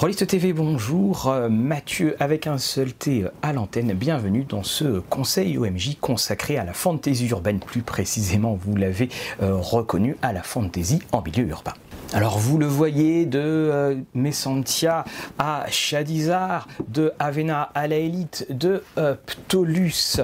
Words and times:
Rolliste 0.00 0.26
TV, 0.26 0.54
bonjour. 0.54 1.28
Euh, 1.28 1.50
Mathieu 1.50 2.16
avec 2.20 2.46
un 2.46 2.56
seul 2.56 2.94
T 2.94 3.24
euh, 3.24 3.28
à 3.42 3.52
l'antenne. 3.52 3.92
Bienvenue 3.92 4.44
dans 4.48 4.62
ce 4.62 5.00
conseil 5.00 5.58
OMJ 5.58 5.98
consacré 6.00 6.56
à 6.56 6.64
la 6.64 6.72
fantaisie 6.72 7.28
urbaine, 7.28 7.60
plus 7.60 7.82
précisément, 7.82 8.58
vous 8.58 8.76
l'avez 8.76 9.10
euh, 9.42 9.56
reconnu, 9.56 10.16
à 10.22 10.32
la 10.32 10.42
fantaisie 10.42 11.00
en 11.12 11.20
milieu 11.20 11.46
urbain. 11.48 11.74
Alors 12.14 12.38
vous 12.38 12.56
le 12.56 12.64
voyez 12.64 13.26
de 13.26 13.98
Messantia 14.14 15.04
à 15.38 15.66
Chadizar, 15.68 16.66
de 16.88 17.12
Avena 17.18 17.70
à 17.74 17.86
la 17.86 17.96
Élite, 17.96 18.46
de 18.48 18.82
Ptolus 19.26 20.22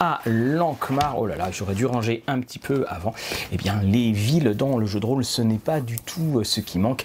à 0.00 0.20
Lankmar. 0.26 1.18
Oh 1.18 1.26
là 1.26 1.36
là, 1.36 1.50
j'aurais 1.50 1.74
dû 1.74 1.86
ranger 1.86 2.22
un 2.26 2.40
petit 2.40 2.58
peu 2.58 2.84
avant. 2.88 3.14
Eh 3.52 3.56
bien, 3.56 3.80
les 3.82 4.12
villes 4.12 4.54
dans 4.56 4.78
le 4.78 4.86
jeu 4.86 5.00
de 5.00 5.06
rôle, 5.06 5.24
ce 5.24 5.42
n'est 5.42 5.58
pas 5.58 5.80
du 5.80 5.96
tout 5.98 6.38
euh, 6.38 6.44
ce 6.44 6.60
qui 6.60 6.78
manque. 6.78 7.04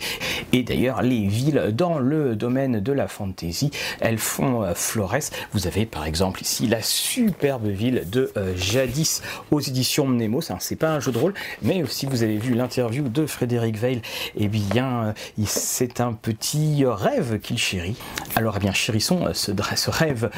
Et 0.52 0.64
d'ailleurs, 0.64 1.02
les 1.02 1.28
villes 1.28 1.72
dans 1.74 2.00
le 2.00 2.36
domaine 2.36 2.80
de 2.80 2.92
la 2.92 3.08
fantasy, 3.08 3.72
elles 4.00 4.18
font 4.18 4.64
euh, 4.64 4.74
florès. 4.76 5.32
Vous 5.54 5.68
avez 5.68 5.86
par 5.86 6.06
exemple 6.06 6.42
ici 6.42 6.68
la 6.68 6.82
superbe 6.82 7.68
ville 7.68 8.04
de 8.10 8.32
euh, 8.38 8.54
Jadis 8.56 9.22
aux 9.52 9.60
éditions 9.60 10.08
Mnemo. 10.08 10.42
C'est 10.60 10.76
pas 10.76 10.92
un 10.92 11.00
jeu 11.00 11.12
de 11.12 11.18
rôle, 11.18 11.34
mais 11.62 11.84
si 11.88 12.06
vous 12.06 12.24
avez 12.24 12.38
vu 12.38 12.54
l'interview 12.54 13.08
de 13.10 13.26
Frédéric 13.26 13.78
Veil, 13.78 14.02
eh 14.36 14.48
bien, 14.48 15.14
c'est 15.46 16.02
un 16.02 16.14
petit 16.14 16.84
rêve 16.86 17.40
qu'il 17.40 17.58
chérit. 17.58 17.96
Alors, 18.36 18.56
eh 18.58 18.60
bien, 18.60 18.74
chérissons 18.74 19.28
ce 19.34 19.90
rêve 19.90 20.30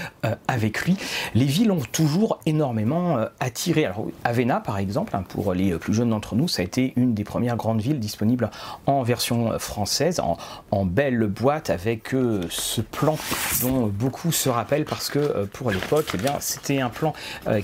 avec 0.48 0.81
lui. 0.81 0.98
Les 1.33 1.45
villes 1.45 1.72
ont 1.72 1.81
toujours 1.92 2.39
énormément 2.46 3.18
euh, 3.18 3.26
attiré. 3.40 3.86
Alors, 3.86 4.08
Avena, 4.24 4.60
par 4.60 4.78
exemple, 4.78 5.16
hein, 5.16 5.24
pour 5.28 5.54
les 5.54 5.74
euh, 5.74 5.78
plus 5.78 5.94
jeunes 5.94 6.10
d'entre 6.10 6.36
nous, 6.36 6.48
ça 6.48 6.62
a 6.62 6.66
été 6.66 6.94
une 6.96 7.14
des 7.14 7.24
premières 7.24 7.56
grandes 7.56 7.82
villes 7.82 8.00
disponibles 8.00 8.50
en 8.86 9.04
version 9.04 9.52
euh, 9.52 9.60
française, 9.60 10.20
en, 10.20 10.38
belle 10.86 11.26
boîte 11.26 11.70
avec 11.72 12.14
ce 12.50 12.82
plan 12.82 13.18
dont 13.62 13.88
beaucoup 13.88 14.32
se 14.32 14.50
rappellent 14.50 14.86
parce 14.86 15.10
que 15.10 15.46
pour 15.46 15.72
l'époque, 15.72 16.06
eh 16.14 16.18
bien, 16.18 16.36
c'était 16.40 16.80
un 16.80 16.90
plan 16.90 17.14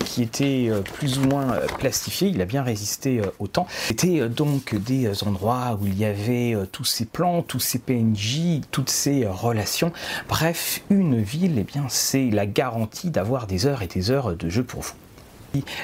qui 0.03 0.23
était 0.23 0.71
plus 0.93 1.19
ou 1.19 1.27
moins 1.27 1.59
plastifié. 1.77 2.29
Il 2.29 2.41
a 2.41 2.45
bien 2.45 2.63
résisté 2.63 3.21
au 3.39 3.47
temps. 3.47 3.67
C'était 3.69 4.27
donc 4.27 4.73
des 4.75 5.23
endroits 5.23 5.77
où 5.79 5.85
il 5.85 5.97
y 5.97 6.05
avait 6.05 6.55
tous 6.71 6.85
ces 6.85 7.05
plans, 7.05 7.43
tous 7.43 7.59
ces 7.59 7.79
PNJ, 7.79 8.61
toutes 8.71 8.89
ces 8.89 9.27
relations. 9.27 9.91
Bref, 10.27 10.81
une 10.89 11.21
ville, 11.21 11.59
eh 11.59 11.63
bien, 11.63 11.85
c'est 11.89 12.31
la 12.31 12.47
garantie 12.47 13.11
d'avoir 13.11 13.45
des 13.45 13.67
heures 13.67 13.83
et 13.83 13.87
des 13.87 14.09
heures 14.09 14.35
de 14.35 14.49
jeu 14.49 14.63
vous. 14.73 14.93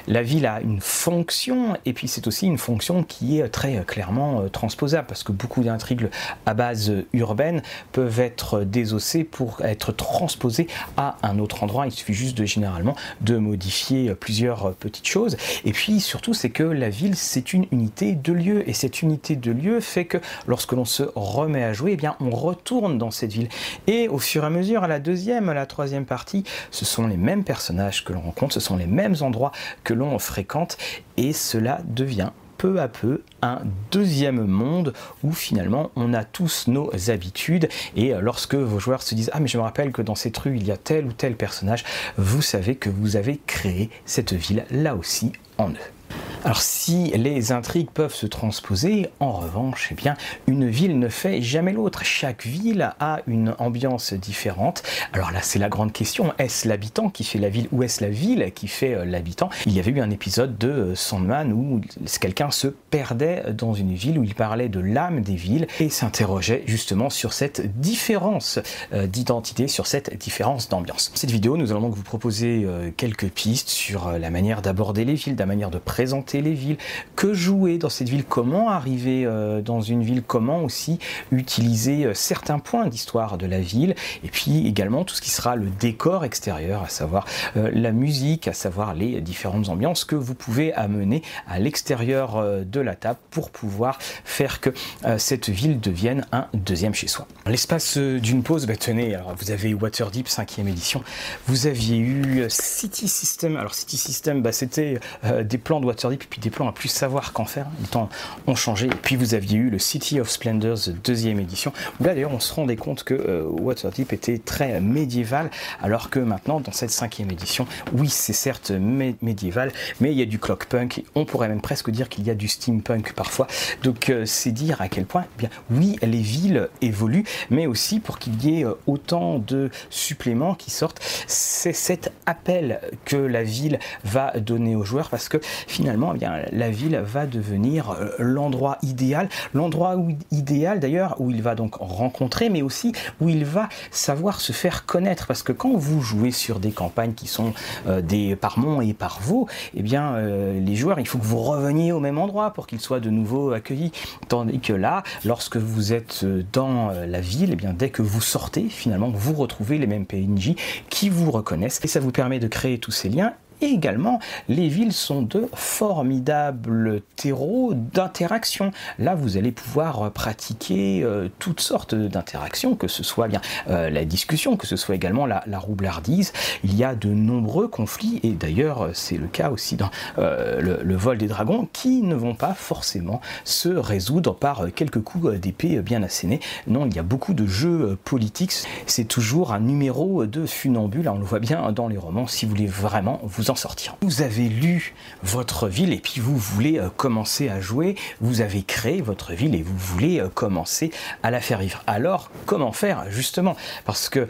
La 0.08 0.24
ville 0.24 0.46
a 0.46 0.62
une 0.62 0.82
fonction 0.82 1.78
et 1.86 1.94
puis 1.94 2.08
c'est 2.08 2.28
aussi 2.28 2.46
une 2.46 2.58
fonction 2.58 3.04
qui 3.04 3.40
est 3.40 3.50
très 3.50 3.84
clairement 3.86 4.42
euh, 4.42 4.50
transposable 4.50 5.08
parce 5.08 5.24
que 5.24 5.32
beaucoup 5.32 5.64
d'intrigues 5.64 6.10
à 6.46 6.54
base 6.54 6.94
urbaine 7.14 7.62
peuvent 7.92 8.20
être 8.20 8.62
désossées 8.64 9.24
pour 9.24 9.62
être 9.62 9.92
transposées 9.92 10.68
à 10.96 11.18
un 11.24 11.40
autre 11.40 11.64
endroit. 11.64 11.86
Il 11.86 11.92
suffit 11.92 12.14
juste 12.14 12.38
de 12.38 12.46
généralement 12.46 12.96
de 13.22 13.38
modifier 13.38 14.14
plusieurs 14.16 14.74
petites 14.74 15.08
choses. 15.08 15.38
Et 15.66 15.72
puis 15.72 16.00
surtout 16.00 16.34
c'est 16.34 16.50
que 16.50 16.64
la 16.64 16.90
ville 16.90 17.16
c'est 17.16 17.54
une 17.54 17.66
unité 17.72 18.14
de 18.14 18.34
lieu 18.34 18.68
et 18.70 18.74
cette 18.74 19.02
unité 19.02 19.36
de 19.36 19.52
lieu 19.52 19.80
fait 19.80 20.06
que 20.06 20.18
lorsque 20.48 20.74
l'on 20.74 20.86
se 20.86 21.04
remet 21.16 21.64
à 21.64 21.74
jouer, 21.74 21.92
eh 21.94 21.98
bien 21.98 22.16
on 22.20 22.30
retourne 22.30 22.98
dans 22.98 23.12
cette 23.12 23.34
ville. 23.34 23.50
Et 23.88 24.08
au 24.08 24.20
fur 24.20 24.44
et 24.44 24.48
à 24.48 24.50
mesure, 24.50 24.84
à 24.84 24.88
la 24.88 25.00
deuxième, 25.00 25.50
à 25.50 25.54
la 25.54 25.66
troisième 25.66 26.06
partie, 26.06 26.44
ce 26.72 26.86
sont 26.86 27.08
les 27.08 27.18
mêmes 27.18 27.44
personnages 27.44 28.04
que 28.04 28.14
l'on 28.14 28.22
rencontre, 28.22 28.54
ce 28.54 28.60
sont 28.60 28.78
les 28.78 28.88
mêmes 28.88 29.16
endroits 29.22 29.52
que 29.84 29.94
l'on 29.94 30.18
fréquente. 30.20 30.78
Et 31.18 31.34
cela 31.34 31.82
devient 31.86 32.32
peu 32.58 32.80
à 32.82 32.88
peu 32.88 33.22
un 33.42 33.60
deuxième 33.92 34.46
monde 34.46 34.94
où 35.24 35.32
finalement 35.32 35.92
on 35.96 36.14
a 36.14 36.24
tous 36.24 36.68
nos 36.68 36.92
habitudes. 37.10 37.70
Et 37.96 38.14
lorsque 38.20 38.56
vos 38.56 38.80
joueurs 38.80 39.04
se 39.04 39.16
disent 39.16 39.30
ah 39.34 39.40
mais 39.40 39.48
je 39.48 39.58
me 39.58 39.64
rappelle 39.64 39.92
que 39.92 40.02
dans 40.02 40.16
cette 40.16 40.38
rue 40.38 40.58
il 40.58 40.66
y 40.66 40.72
a 40.72 40.78
tel 40.78 41.06
ou 41.06 41.14
tel 41.14 41.36
personnage, 41.36 41.84
vous 42.18 42.42
savez 42.42 42.76
que 42.76 42.90
vous 42.90 43.16
avez 43.16 43.40
créé 43.46 43.90
cette 44.06 44.34
ville 44.34 44.66
là 44.72 44.96
aussi 44.96 45.34
en 45.58 45.70
eux. 45.70 45.97
Alors 46.44 46.62
si 46.62 47.12
les 47.16 47.52
intrigues 47.52 47.90
peuvent 47.90 48.14
se 48.14 48.26
transposer, 48.26 49.10
en 49.20 49.34
revanche, 49.34 49.90
eh 49.92 49.96
bien, 49.96 50.16
une 50.48 50.70
ville 50.70 50.98
ne 50.98 51.10
fait 51.10 51.42
jamais 51.42 51.74
l'autre. 51.74 52.06
Chaque 52.06 52.46
ville 52.46 52.94
a 53.00 53.20
une 53.28 53.54
ambiance 53.60 54.14
différente. 54.14 54.82
Alors 55.12 55.32
là, 55.32 55.40
c'est 55.42 55.60
la 55.60 55.68
grande 55.68 55.92
question. 55.92 56.34
Est-ce 56.38 56.68
l'habitant 56.68 57.10
qui 57.10 57.24
fait 57.24 57.40
la 57.40 57.50
ville 57.50 57.68
ou 57.72 57.84
est-ce 57.84 58.02
la 58.02 58.10
ville 58.10 58.52
qui 58.56 58.68
fait 58.68 58.94
euh, 58.94 59.04
l'habitant? 59.04 59.50
Il 59.66 59.74
y 59.74 59.80
avait 59.80 59.92
eu 59.92 60.00
un 60.00 60.10
épisode 60.10 60.58
de 60.58 60.70
euh, 60.70 60.96
Sandman 60.96 61.52
où 61.52 61.82
quelqu'un 62.22 62.52
se 62.52 62.68
perdait 62.68 63.44
dans 63.52 63.74
une 63.74 63.94
ville, 63.94 64.18
où 64.18 64.24
il 64.24 64.36
parlait 64.36 64.70
de 64.70 64.80
l'âme 64.80 65.22
des 65.22 65.36
villes 65.36 65.68
et 65.80 65.90
s'interrogeait 65.90 66.64
justement 66.66 67.10
sur 67.10 67.34
cette 67.34 67.80
différence 67.80 68.60
euh, 68.94 69.08
d'identité, 69.08 69.68
sur 69.68 69.88
cette 69.88 70.18
différence 70.18 70.70
d'ambiance. 70.70 71.12
Cette 71.16 71.32
vidéo, 71.32 71.58
nous 71.58 71.72
allons 71.72 71.82
donc 71.82 71.96
vous 71.96 72.04
proposer 72.04 72.66
quelques 72.96 73.30
pistes 73.30 73.70
sur 73.70 74.12
la 74.12 74.30
manière 74.30 74.62
d'aborder 74.62 75.04
les 75.04 75.16
villes, 75.16 75.36
la 75.38 75.46
manière 75.46 75.72
de 75.72 75.78
présenter 75.98 76.42
les 76.42 76.54
villes, 76.54 76.78
que 77.16 77.34
jouer 77.34 77.80
dans 77.80 77.90
cette 77.90 78.08
ville, 78.08 78.24
comment 78.24 78.70
arriver 78.70 79.26
euh, 79.26 79.64
dans 79.64 79.82
une 79.82 80.04
ville, 80.04 80.22
comment 80.22 80.64
aussi 80.64 81.00
utiliser 81.32 82.06
euh, 82.06 82.14
certains 82.14 82.60
points 82.60 82.86
d'histoire 82.86 83.40
de 83.40 83.48
la 83.48 83.60
ville, 83.60 83.96
et 84.24 84.28
puis 84.28 84.68
également 84.68 85.06
tout 85.06 85.16
ce 85.16 85.24
qui 85.24 85.32
sera 85.32 85.56
le 85.56 85.72
décor 85.80 86.24
extérieur, 86.24 86.84
à 86.84 86.90
savoir 86.90 87.26
euh, 87.56 87.72
la 87.74 87.92
musique, 87.92 88.48
à 88.48 88.54
savoir 88.54 88.94
les 88.94 89.22
différentes 89.22 89.70
ambiances 89.70 90.06
que 90.06 90.16
vous 90.16 90.36
pouvez 90.36 90.72
amener 90.74 91.24
à 91.48 91.58
l'extérieur 91.58 92.46
de 92.64 92.80
la 92.80 92.94
table 92.94 93.18
pour 93.32 93.50
pouvoir 93.50 93.98
faire 94.24 94.62
que 94.62 94.70
cette 95.18 95.50
ville 95.50 95.80
devienne 95.80 96.28
un 96.32 96.46
deuxième 96.54 96.94
chez 96.94 97.08
soi. 97.08 97.28
L'espace 97.48 97.98
d'une 97.98 98.44
pause, 98.44 98.68
bah, 98.68 98.76
tenez, 98.76 99.16
alors 99.16 99.34
vous 99.36 99.50
avez 99.50 99.74
Waterdeep 99.74 100.28
5e 100.28 100.68
édition, 100.68 101.04
vous 101.48 101.66
aviez 101.66 101.98
eu 101.98 102.46
City 102.50 103.08
System, 103.08 103.58
alors 103.58 103.74
City 103.74 103.98
System, 103.98 104.44
bah, 104.44 104.52
c'était 104.52 105.00
des 105.44 105.58
plans 105.58 105.80
de 105.80 105.87
Waterdeep 105.88 106.26
puis 106.30 106.40
des 106.40 106.50
plans 106.50 106.68
à 106.68 106.72
plus 106.72 106.90
savoir 106.90 107.34
qu'en 107.34 107.46
faire. 107.46 107.68
Les 107.82 107.88
temps 107.88 108.10
ont 108.46 108.56
changé. 108.56 108.88
Et 108.88 108.90
puis 108.90 109.16
vous 109.16 109.34
aviez 109.34 109.58
eu 109.58 109.70
le 109.70 109.80
City 109.80 110.20
of 110.20 110.30
Splendors 110.30 110.78
deuxième 111.04 111.40
édition, 111.40 111.72
où 112.00 112.04
là 112.04 112.14
d'ailleurs 112.14 112.34
on 112.34 112.40
se 112.40 112.54
rendait 112.54 112.76
compte 112.76 113.04
que 113.04 113.14
euh, 113.14 113.44
Waterdeep 113.48 114.14
était 114.14 114.38
très 114.38 114.80
médiéval, 114.82 115.50
alors 115.82 116.10
que 116.10 116.20
maintenant 116.20 116.60
dans 116.60 116.72
cette 116.72 116.92
cinquième 116.92 117.32
édition, 117.32 117.68
oui 117.94 118.10
c'est 118.10 118.34
certes 118.34 118.72
médiéval, 118.72 119.72
mais 120.00 120.12
il 120.12 120.18
y 120.18 120.22
a 120.22 120.26
du 120.26 120.40
clockpunk, 120.40 121.04
on 121.16 121.26
pourrait 121.26 121.48
même 121.48 121.62
presque 121.62 121.90
dire 121.90 122.10
qu'il 122.10 122.26
y 122.26 122.30
a 122.30 122.36
du 122.36 122.48
steampunk 122.48 123.14
parfois. 123.14 123.48
Donc 123.84 124.10
euh, 124.10 124.26
c'est 124.26 124.52
dire 124.52 124.82
à 124.82 124.90
quel 124.90 125.06
point, 125.06 125.26
eh 125.36 125.40
bien 125.40 125.50
oui 125.72 125.98
les 126.02 126.22
villes 126.22 126.70
évoluent, 126.82 127.26
mais 127.50 127.68
aussi 127.68 128.00
pour 128.00 128.20
qu'il 128.20 128.44
y 128.44 128.60
ait 128.60 128.66
euh, 128.66 128.74
autant 128.86 129.40
de 129.40 129.70
suppléments 129.90 130.56
qui 130.56 130.72
sortent, 130.72 131.02
c'est 131.28 131.74
cet 131.74 132.12
appel 132.26 132.82
que 133.06 133.16
la 133.16 133.44
ville 133.44 133.80
va 134.04 134.32
donner 134.40 134.76
aux 134.76 134.84
joueurs, 134.84 135.10
parce 135.10 135.30
que 135.30 135.38
finalement 135.78 136.14
eh 136.16 136.18
bien, 136.18 136.42
la 136.52 136.72
ville 136.72 136.98
va 137.06 137.28
devenir 137.28 137.92
euh, 137.92 138.10
l'endroit 138.18 138.80
idéal, 138.82 139.30
l'endroit 139.54 139.96
idéal 140.32 140.80
d'ailleurs 140.80 141.22
où 141.22 141.30
il 141.30 141.44
va 141.44 141.54
donc 141.54 141.76
rencontrer, 141.76 142.50
mais 142.50 142.64
aussi 142.64 142.94
où 143.22 143.30
il 143.30 143.46
va 143.46 143.70
savoir 143.92 144.42
se 144.42 144.54
faire 144.54 144.88
connaître. 144.88 145.28
Parce 145.28 145.44
que 145.44 145.52
quand 145.52 145.76
vous 145.76 146.02
jouez 146.02 146.32
sur 146.32 146.60
des 146.60 146.72
campagnes 146.72 147.14
qui 147.14 147.28
sont 147.28 147.54
euh, 147.86 148.02
des 148.02 148.36
par 148.36 148.58
Mont 148.58 148.82
et 148.82 148.96
par 148.96 149.20
Vaux, 149.22 149.48
eh 149.76 149.84
bien, 149.84 150.16
euh, 150.16 150.60
les 150.60 150.76
joueurs, 150.76 151.00
il 151.00 151.08
faut 151.08 151.20
que 151.20 151.26
vous 151.26 151.44
reveniez 151.44 151.92
au 151.92 152.00
même 152.00 152.18
endroit 152.18 152.54
pour 152.54 152.66
qu'ils 152.66 152.82
soient 152.82 153.00
de 153.00 153.12
nouveau 153.12 153.52
accueillis. 153.52 153.92
Tandis 154.30 154.60
que 154.60 154.74
là, 154.74 155.04
lorsque 155.26 155.58
vous 155.58 155.94
êtes 155.94 156.26
dans 156.54 156.90
la 156.90 157.22
ville, 157.22 157.52
eh 157.54 157.56
bien, 157.56 157.74
dès 157.74 157.92
que 157.92 158.02
vous 158.02 158.22
sortez, 158.22 158.64
finalement, 158.68 159.12
vous 159.14 159.34
retrouvez 159.34 159.78
les 159.78 159.88
mêmes 159.88 160.08
PNJ 160.08 160.56
qui 160.90 161.10
vous 161.10 161.30
reconnaissent 161.30 161.82
et 161.84 161.88
ça 161.88 162.00
vous 162.00 162.12
permet 162.12 162.40
de 162.40 162.48
créer 162.48 162.80
tous 162.80 162.92
ces 162.92 163.10
liens 163.10 163.34
et 163.62 163.66
également, 163.66 164.20
les 164.50 164.68
villes 164.68 164.94
sont 164.94 165.22
de 165.22 165.50
formidables 165.54 167.02
terreaux 167.16 167.74
d'interaction. 167.74 168.72
Là, 169.00 169.16
vous 169.16 169.38
allez 169.38 169.52
pouvoir 169.52 170.12
pratiquer 170.12 171.02
euh, 171.04 171.30
toutes 171.40 171.62
sortes 171.62 171.96
d'interactions, 171.96 172.76
que 172.76 172.88
ce 172.88 173.04
soit 173.04 173.28
bien 173.28 173.42
euh, 173.70 173.90
la 173.90 174.06
discussion, 174.06 174.58
que 174.58 174.68
ce 174.68 174.76
soit 174.76 174.96
également 174.96 175.26
la, 175.26 175.44
roublardise. 175.58 176.34
Il 176.64 176.76
y 176.76 176.84
a 176.84 176.94
de 176.94 177.10
nombreux 177.10 177.68
conflits, 177.68 178.20
et 178.22 178.32
d'ailleurs, 178.32 178.90
c'est 178.94 179.18
le 179.18 179.28
cas 179.28 179.50
aussi 179.50 179.76
dans 179.76 179.90
euh, 180.20 180.62
le, 180.62 180.96
vol 180.96 181.18
des 181.18 181.28
dragons, 181.28 181.68
qui 181.74 182.02
ne 182.02 182.16
vont 182.16 182.36
pas 182.36 182.54
forcément 182.54 183.22
se 183.44 183.70
résoudre 183.70 184.36
par 184.36 184.68
quelques 184.76 185.02
coups 185.02 185.40
d'épée 185.40 185.82
bien 185.82 186.04
assénés. 186.04 186.40
Non, 186.68 186.86
il 186.86 186.96
y 186.96 187.00
a 187.00 187.04
beaucoup 187.04 187.34
de 187.34 187.48
jeux 187.48 187.98
politiques. 188.04 188.54
C'est 188.86 189.08
toujours 189.08 189.52
un 189.52 189.60
numéro 189.60 190.26
de 190.26 190.46
funambule, 190.46 191.10
on 191.10 191.18
le 191.18 191.26
voit 191.26 191.40
bien 191.40 191.72
dans 191.72 191.88
les 191.88 191.98
romans, 191.98 192.28
si 192.28 192.46
vous 192.46 192.52
voulez 192.52 192.68
vraiment 192.68 193.20
vous 193.24 193.47
en 193.50 193.56
sortir. 193.56 193.96
Vous 194.02 194.22
avez 194.22 194.50
lu 194.50 194.94
votre 195.24 195.68
ville 195.68 195.94
et 195.94 196.00
puis 196.00 196.20
vous 196.20 196.38
voulez 196.38 196.80
euh, 196.80 196.90
commencer 196.90 197.50
à 197.50 197.60
jouer, 197.60 197.96
vous 198.22 198.42
avez 198.42 198.64
créé 198.64 199.02
votre 199.02 199.34
ville 199.34 199.56
et 199.56 199.64
vous 199.64 199.78
voulez 199.78 200.20
euh, 200.20 200.30
commencer 200.30 200.92
à 201.24 201.32
la 201.32 201.42
faire 201.42 201.60
vivre. 201.60 201.82
Alors, 201.88 202.30
comment 202.46 202.72
faire 202.72 203.10
justement? 203.10 203.56
Parce 203.86 204.10
que 204.10 204.28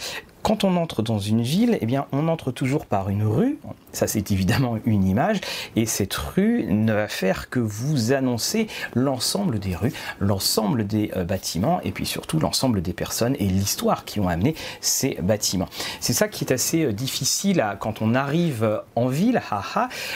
Quand 0.48 0.64
on 0.64 0.78
entre 0.78 1.02
dans 1.02 1.20
une 1.20 1.42
ville, 1.42 1.78
eh 1.82 1.86
bien, 1.86 2.06
on 2.14 2.30
entre 2.30 2.54
toujours 2.54 2.86
par 2.86 3.10
une 3.10 3.24
rue. 3.24 3.60
Ça, 3.92 4.08
c'est 4.08 4.32
évidemment 4.32 4.78
une 4.86 5.06
image. 5.06 5.42
Et 5.76 5.86
cette 5.86 6.14
rue 6.14 6.64
ne 6.70 6.94
va 6.94 7.10
faire 7.10 7.50
que 7.50 7.60
vous 7.60 8.14
annoncer 8.14 8.68
l'ensemble 8.96 9.60
des 9.60 9.76
rues, 9.76 9.92
l'ensemble 10.22 10.88
des 10.88 11.12
euh, 11.18 11.26
bâtiments 11.26 11.82
et 11.84 11.92
puis 11.92 12.06
surtout 12.06 12.40
l'ensemble 12.40 12.82
des 12.82 12.94
personnes 12.94 13.36
et 13.40 13.46
l'histoire 13.46 14.06
qui 14.06 14.22
ont 14.22 14.30
amené 14.30 14.56
ces 14.80 15.18
bâtiments. 15.22 15.68
C'est 16.00 16.14
ça 16.14 16.30
qui 16.30 16.46
est 16.46 16.54
assez 16.54 16.86
euh, 16.86 16.94
difficile 16.94 17.60
à, 17.60 17.76
quand 17.76 18.02
on 18.02 18.16
arrive 18.16 18.82
en 18.96 19.08
ville, 19.08 19.42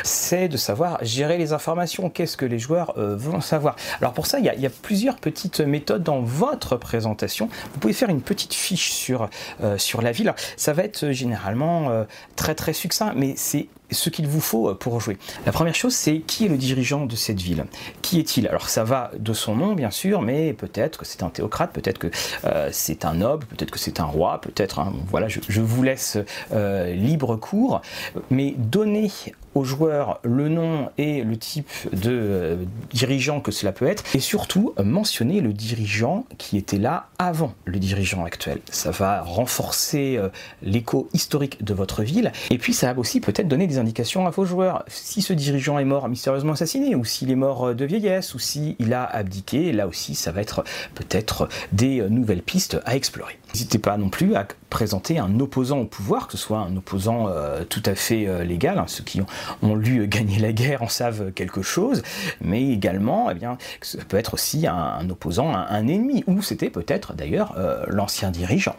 c'est 0.04 0.48
de 0.48 0.56
savoir 0.56 0.98
gérer 1.04 1.38
les 1.40 1.52
informations. 1.52 2.10
Qu'est-ce 2.10 2.38
que 2.38 2.46
les 2.46 2.60
joueurs 2.60 2.94
euh, 2.98 3.18
vont 3.18 3.42
savoir? 3.42 3.76
Alors 4.00 4.14
pour 4.14 4.28
ça, 4.28 4.40
il 4.40 4.46
y, 4.46 4.66
a, 4.66 4.70
plusieurs 4.70 5.18
petites 5.18 5.60
méthodes 5.60 6.04
dans 6.04 6.22
votre 6.22 6.78
présentation. 6.78 7.50
Vous 7.74 7.80
pouvez 7.80 7.94
faire 7.94 8.10
une 8.10 8.22
petite 8.22 8.54
fiche 8.54 8.92
sur, 8.92 9.30
sur 9.78 10.02
la 10.02 10.14
ville 10.14 10.21
ça 10.58 10.74
va 10.74 10.84
être 10.84 11.12
généralement 11.12 11.90
euh, 11.90 12.04
très 12.36 12.56
très 12.56 12.74
succinct, 12.74 13.14
mais 13.16 13.34
c'est 13.36 13.68
ce 13.92 14.10
qu'il 14.10 14.28
vous 14.28 14.42
faut 14.42 14.70
euh, 14.70 14.74
pour 14.74 15.00
jouer. 15.00 15.18
La 15.46 15.52
première 15.52 15.76
chose, 15.76 15.94
c'est 15.94 16.20
qui 16.20 16.46
est 16.46 16.50
le 16.50 16.58
dirigeant 16.58 17.06
de 17.06 17.16
cette 17.16 17.42
ville? 17.42 17.66
Qui 18.02 18.20
est-il? 18.20 18.48
Alors 18.48 18.70
ça 18.70 18.84
va 18.84 19.12
de 19.18 19.34
son 19.34 19.56
nom, 19.56 19.74
bien 19.74 19.92
sûr, 19.92 20.22
mais 20.22 20.54
peut-être 20.54 21.00
que 21.00 21.06
c'est 21.06 21.24
un 21.24 21.30
théocrate, 21.30 21.72
peut-être 21.74 21.98
que 21.98 22.10
euh, 22.46 22.70
c'est 22.72 23.06
un 23.06 23.14
noble, 23.14 23.46
peut-être 23.48 23.72
que 23.72 23.80
c'est 23.80 24.00
un 24.00 24.06
roi, 24.06 24.42
peut-être. 24.42 24.80
Hein, 24.80 24.94
voilà, 25.08 25.28
je, 25.28 25.62
vous 25.62 25.84
laisse 25.84 26.18
libre 26.52 27.36
cours, 27.36 27.82
mais 28.30 28.56
donnez 28.58 29.12
aux 29.56 29.64
joueurs 29.64 30.20
le 30.24 30.50
nom 30.50 30.90
et 30.98 31.24
le 31.24 31.38
type 31.38 31.70
de 31.92 32.60
dirigeant 32.92 33.42
que 33.42 33.52
cela 33.52 33.72
peut 33.72 33.88
être, 33.88 34.04
et 34.16 34.20
surtout 34.20 34.74
mentionner 34.84 35.42
le 35.42 35.54
dirigeant 35.54 36.26
qui 36.38 36.58
était 36.58 36.78
là 36.78 37.08
avant 37.18 37.54
le 37.66 37.80
dirigeant 37.80 38.24
actuel. 38.24 38.60
Ça 38.72 38.92
va 38.92 39.22
renforcer 39.22 40.18
euh, 40.18 40.30
l'écho 40.62 41.10
historique 41.14 41.64
de 41.64 41.74
votre 41.74 42.04
ville, 42.04 42.32
et 42.50 42.58
puis 42.58 42.74
ça 42.74 42.94
va 42.94 43.00
aussi 43.00 43.20
peut-être 43.20 43.48
donner 43.48 43.68
des 43.68 43.78
indications 43.82 44.26
à 44.26 44.30
vos 44.30 44.46
joueurs. 44.46 44.84
Si 44.88 45.22
ce 45.22 45.34
dirigeant 45.34 45.78
est 45.80 45.86
mort 45.86 46.08
mystérieusement 46.08 46.54
assassiné, 46.54 46.96
ou 46.96 47.04
s'il 47.04 47.32
est 47.32 47.36
mort 47.36 47.70
euh, 47.70 47.74
de 47.74 47.86
vieillesse, 47.86 48.34
ou 48.34 48.40
s'il 48.40 48.94
a 48.94 49.04
abdiqué, 49.04 49.74
là 49.74 49.88
aussi 49.88 50.16
ça 50.16 50.32
va 50.32 50.42
être 50.42 50.64
peut-être 50.96 51.50
des 51.72 52.00
euh, 52.00 52.10
nouvelles 52.10 52.44
pistes 52.44 52.80
à 52.86 52.96
explorer. 52.96 53.38
N'hésitez 53.54 53.80
pas 53.80 53.98
non 53.98 54.10
plus 54.10 54.36
à 54.36 54.48
présenter 54.72 55.20
un 55.20 55.40
opposant 55.40 55.80
au 55.80 55.86
pouvoir, 55.86 56.26
que 56.28 56.32
ce 56.32 56.38
soit 56.38 56.60
un 56.60 56.76
opposant 56.78 57.28
euh, 57.28 57.66
tout 57.66 57.84
à 57.86 57.94
fait 57.94 58.26
euh, 58.26 58.44
légal, 58.44 58.80
hein, 58.80 58.86
ceux 58.88 59.04
qui 59.04 59.22
ont, 59.62 59.76
lu 59.76 60.08
Gagner 60.08 60.40
la 60.40 60.54
guerre 60.54 60.82
en 60.82 60.88
savent 60.88 61.32
quelque 61.34 61.62
chose, 61.62 62.02
mais 62.40 62.72
également, 62.72 63.30
eh 63.30 63.34
bien, 63.34 63.58
ça 63.82 64.00
peut 64.08 64.18
être 64.18 64.34
aussi 64.34 64.66
un, 64.66 65.10
opposant, 65.10 65.54
un, 65.54 65.88
ennemi, 65.88 66.24
ou 66.26 66.42
c'était 66.42 66.70
peut-être 66.70 67.14
d'ailleurs 67.14 67.54
euh, 67.58 67.84
l'ancien 67.88 68.32
dirigeant. 68.32 68.76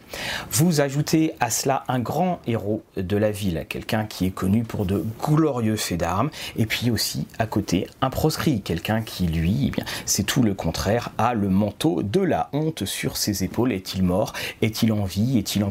Vous 0.51 0.81
ajoutez 0.81 1.35
à 1.41 1.51
cela 1.51 1.85
un 1.89 2.01
grand 2.01 2.41
héros 2.47 2.83
de 2.97 3.17
la 3.17 3.31
ville, 3.31 3.67
quelqu'un 3.69 4.05
qui 4.05 4.27
est 4.27 4.31
connu 4.31 4.65
pour 4.65 4.87
de 4.87 5.05
glorieux 5.23 5.77
faits 5.77 6.01
d'armes, 6.01 6.31
et 6.57 6.67
puis 6.67 6.91
aussi 6.91 7.27
à 7.39 7.47
côté 7.47 7.87
un 8.01 8.11
proscrit, 8.11 8.63
quelqu'un 8.63 9.03
qui 9.03 9.27
lui, 9.27 9.67
eh 9.69 9.71
bien, 9.71 9.85
c'est 10.07 10.25
tout 10.25 10.43
le 10.43 10.55
contraire, 10.55 11.11
a 11.19 11.35
le 11.35 11.51
manteau 11.51 12.03
de 12.03 12.21
la 12.21 12.49
honte 12.53 12.87
sur 12.87 13.19
ses 13.19 13.45
épaules. 13.45 13.73
Est-il 13.73 14.03
mort? 14.03 14.33
Est-il 14.63 14.93
en 14.93 15.05
vie? 15.05 15.39
Est-il 15.39 15.65
en 15.65 15.71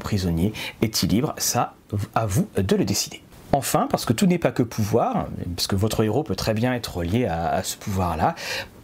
Est-il 0.82 1.10
libre? 1.10 1.34
Ça, 1.38 1.74
à 2.16 2.26
vous 2.26 2.48
de 2.58 2.76
le 2.76 2.86
décider. 2.86 3.22
Enfin, 3.54 3.88
parce 3.90 4.06
que 4.06 4.14
tout 4.14 4.26
n'est 4.26 4.38
pas 4.38 4.52
que 4.52 4.64
pouvoir, 4.64 5.28
parce 5.56 5.68
que 5.68 5.76
votre 5.76 6.04
héros 6.04 6.24
peut 6.24 6.36
très 6.36 6.54
bien 6.54 6.74
être 6.74 7.04
lié 7.04 7.26
à 7.26 7.62
ce 7.64 7.76
pouvoir-là, 7.78 8.36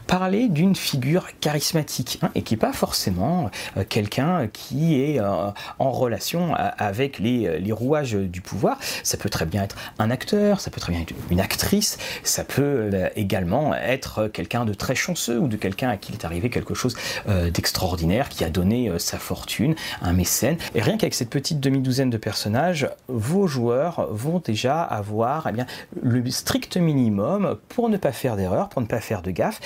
parler 0.08 0.48
d'une 0.48 0.76
figure 0.76 1.28
charismatique 1.42 2.20
hein, 2.22 2.32
et 2.34 2.42
qui 2.42 2.54
n'est 2.54 2.60
pas 2.60 2.74
forcément 2.74 3.52
euh, 3.76 3.84
quelqu'un 3.88 4.48
qui 4.48 5.02
est 5.02 5.20
euh, 5.20 5.52
en 5.80 5.92
relation 5.92 6.54
avec 6.56 7.20
les, 7.20 7.60
les, 7.60 7.72
rouages 7.72 8.14
du 8.14 8.42
pouvoir. 8.42 8.80
Ça 9.04 9.18
peut 9.18 9.30
très 9.30 9.46
bien 9.46 9.64
être 9.64 9.76
un 10.00 10.10
acteur, 10.10 10.62
ça 10.62 10.72
peut 10.72 10.80
très 10.80 10.94
bien 10.94 11.02
être 11.02 11.14
une 11.30 11.42
actrice, 11.42 11.98
ça 12.24 12.44
peut 12.44 12.90
euh, 12.94 13.10
également 13.16 13.76
être 13.76 14.28
quelqu'un 14.28 14.66
de 14.66 14.74
très 14.74 14.96
chanceux 14.96 15.40
ou 15.40 15.48
de 15.48 15.58
quelqu'un 15.58 15.90
à 15.90 15.98
qui 15.98 16.08
il 16.12 16.16
est 16.16 16.24
arrivé 16.24 16.50
quelque 16.50 16.74
chose 16.74 16.96
d'extraordinaire, 17.52 18.30
qui 18.30 18.46
a 18.46 18.50
donné 18.50 18.90
sa 18.98 19.18
fortune, 19.18 19.76
un 20.02 20.14
mécène. 20.14 20.56
Et 20.74 20.82
rien 20.82 20.98
qu'avec 20.98 21.14
cette 21.14 21.30
petite 21.30 21.60
demi-douzaine 21.60 22.10
de 22.10 22.16
personnages, 22.16 22.90
vos 23.10 23.46
joueurs 23.46 24.08
vont 24.12 24.40
déjà 24.40 24.82
avoir 24.82 25.48
eh 25.50 25.52
bien, 25.52 25.66
le 26.02 26.30
strict 26.32 26.78
minimum 26.78 27.58
pour 27.68 27.90
ne 27.90 27.98
pas 27.98 28.14
faire 28.14 28.38
d'erreur, 28.38 28.70
pour 28.70 28.82
ne 28.82 28.88
pas 28.88 29.02
faire 29.02 29.22
de 29.22 29.32
gaffe. 29.32 29.60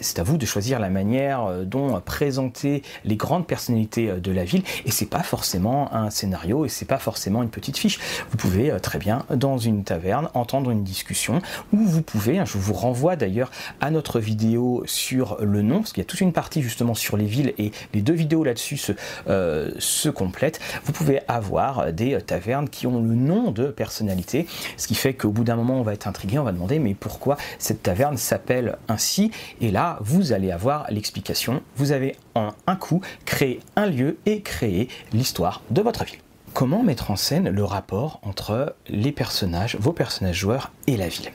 C'est 0.00 0.18
à 0.18 0.22
vous 0.22 0.38
de 0.38 0.46
choisir 0.46 0.78
la 0.78 0.90
manière 0.90 1.44
euh, 1.44 1.64
dont 1.64 2.00
présenter 2.00 2.82
les 3.04 3.16
grandes 3.16 3.46
personnalités 3.46 4.10
euh, 4.10 4.20
de 4.20 4.32
la 4.32 4.44
ville. 4.44 4.62
Et 4.84 4.90
c'est 4.90 5.06
pas 5.06 5.22
forcément 5.22 5.94
un 5.94 6.10
scénario 6.10 6.64
et 6.64 6.68
c'est 6.68 6.86
pas 6.86 6.98
forcément 6.98 7.42
une 7.42 7.50
petite 7.50 7.76
fiche. 7.76 7.98
Vous 8.30 8.36
pouvez 8.36 8.70
euh, 8.70 8.78
très 8.78 8.98
bien, 8.98 9.24
dans 9.30 9.58
une 9.58 9.84
taverne, 9.84 10.28
entendre 10.34 10.70
une 10.70 10.84
discussion 10.84 11.40
ou 11.72 11.78
vous 11.78 12.02
pouvez, 12.02 12.38
hein, 12.38 12.44
je 12.44 12.58
vous 12.58 12.72
renvoie 12.72 13.16
d'ailleurs 13.16 13.50
à 13.80 13.90
notre 13.90 14.20
vidéo 14.20 14.82
sur 14.86 15.38
le 15.40 15.62
nom, 15.62 15.80
parce 15.80 15.92
qu'il 15.92 16.02
y 16.02 16.06
a 16.06 16.08
toute 16.08 16.20
une 16.20 16.32
partie 16.32 16.62
justement 16.62 16.94
sur 16.94 17.16
les 17.16 17.26
villes 17.26 17.54
et 17.58 17.72
les 17.94 18.02
deux 18.02 18.12
vidéos 18.12 18.44
là-dessus 18.44 18.76
se, 18.78 20.08
complètent. 20.08 20.60
Vous 20.84 20.92
pouvez 20.92 21.20
avoir 21.28 21.92
des 21.92 22.18
tavernes 22.22 22.68
qui 22.68 22.86
ont 22.86 23.00
le 23.00 23.14
nom 23.14 23.50
de 23.50 23.66
personnalité, 23.66 24.46
ce 24.76 24.86
qui 24.86 24.94
fait 24.94 25.14
qu'au 25.14 25.30
bout 25.30 25.44
d'un 25.44 25.56
moment, 25.56 25.78
on 25.78 25.82
va 25.82 25.92
être 25.92 26.06
intrigué, 26.06 26.38
on 26.38 26.44
va 26.44 26.52
demander 26.52 26.78
mais 26.78 26.94
pourquoi 26.94 27.36
cette 27.58 27.82
taverne 27.82 28.16
s'appelle 28.16 28.76
ainsi? 28.88 29.30
Là, 29.70 29.98
vous 30.00 30.32
allez 30.32 30.50
avoir 30.50 30.86
l'explication. 30.90 31.62
Vous 31.76 31.92
avez 31.92 32.16
en 32.34 32.52
un 32.66 32.76
coup 32.76 33.00
créé 33.24 33.60
un 33.76 33.86
lieu 33.86 34.18
et 34.26 34.42
créé 34.42 34.88
l'histoire 35.12 35.62
de 35.70 35.82
votre 35.82 36.04
ville. 36.04 36.18
Comment 36.52 36.82
mettre 36.82 37.10
en 37.10 37.16
scène 37.16 37.50
le 37.50 37.64
rapport 37.64 38.18
entre 38.22 38.76
les 38.88 39.12
personnages, 39.12 39.76
vos 39.78 39.92
personnages 39.92 40.38
joueurs 40.38 40.72
et 40.86 40.96
la 40.96 41.08
ville? 41.08 41.30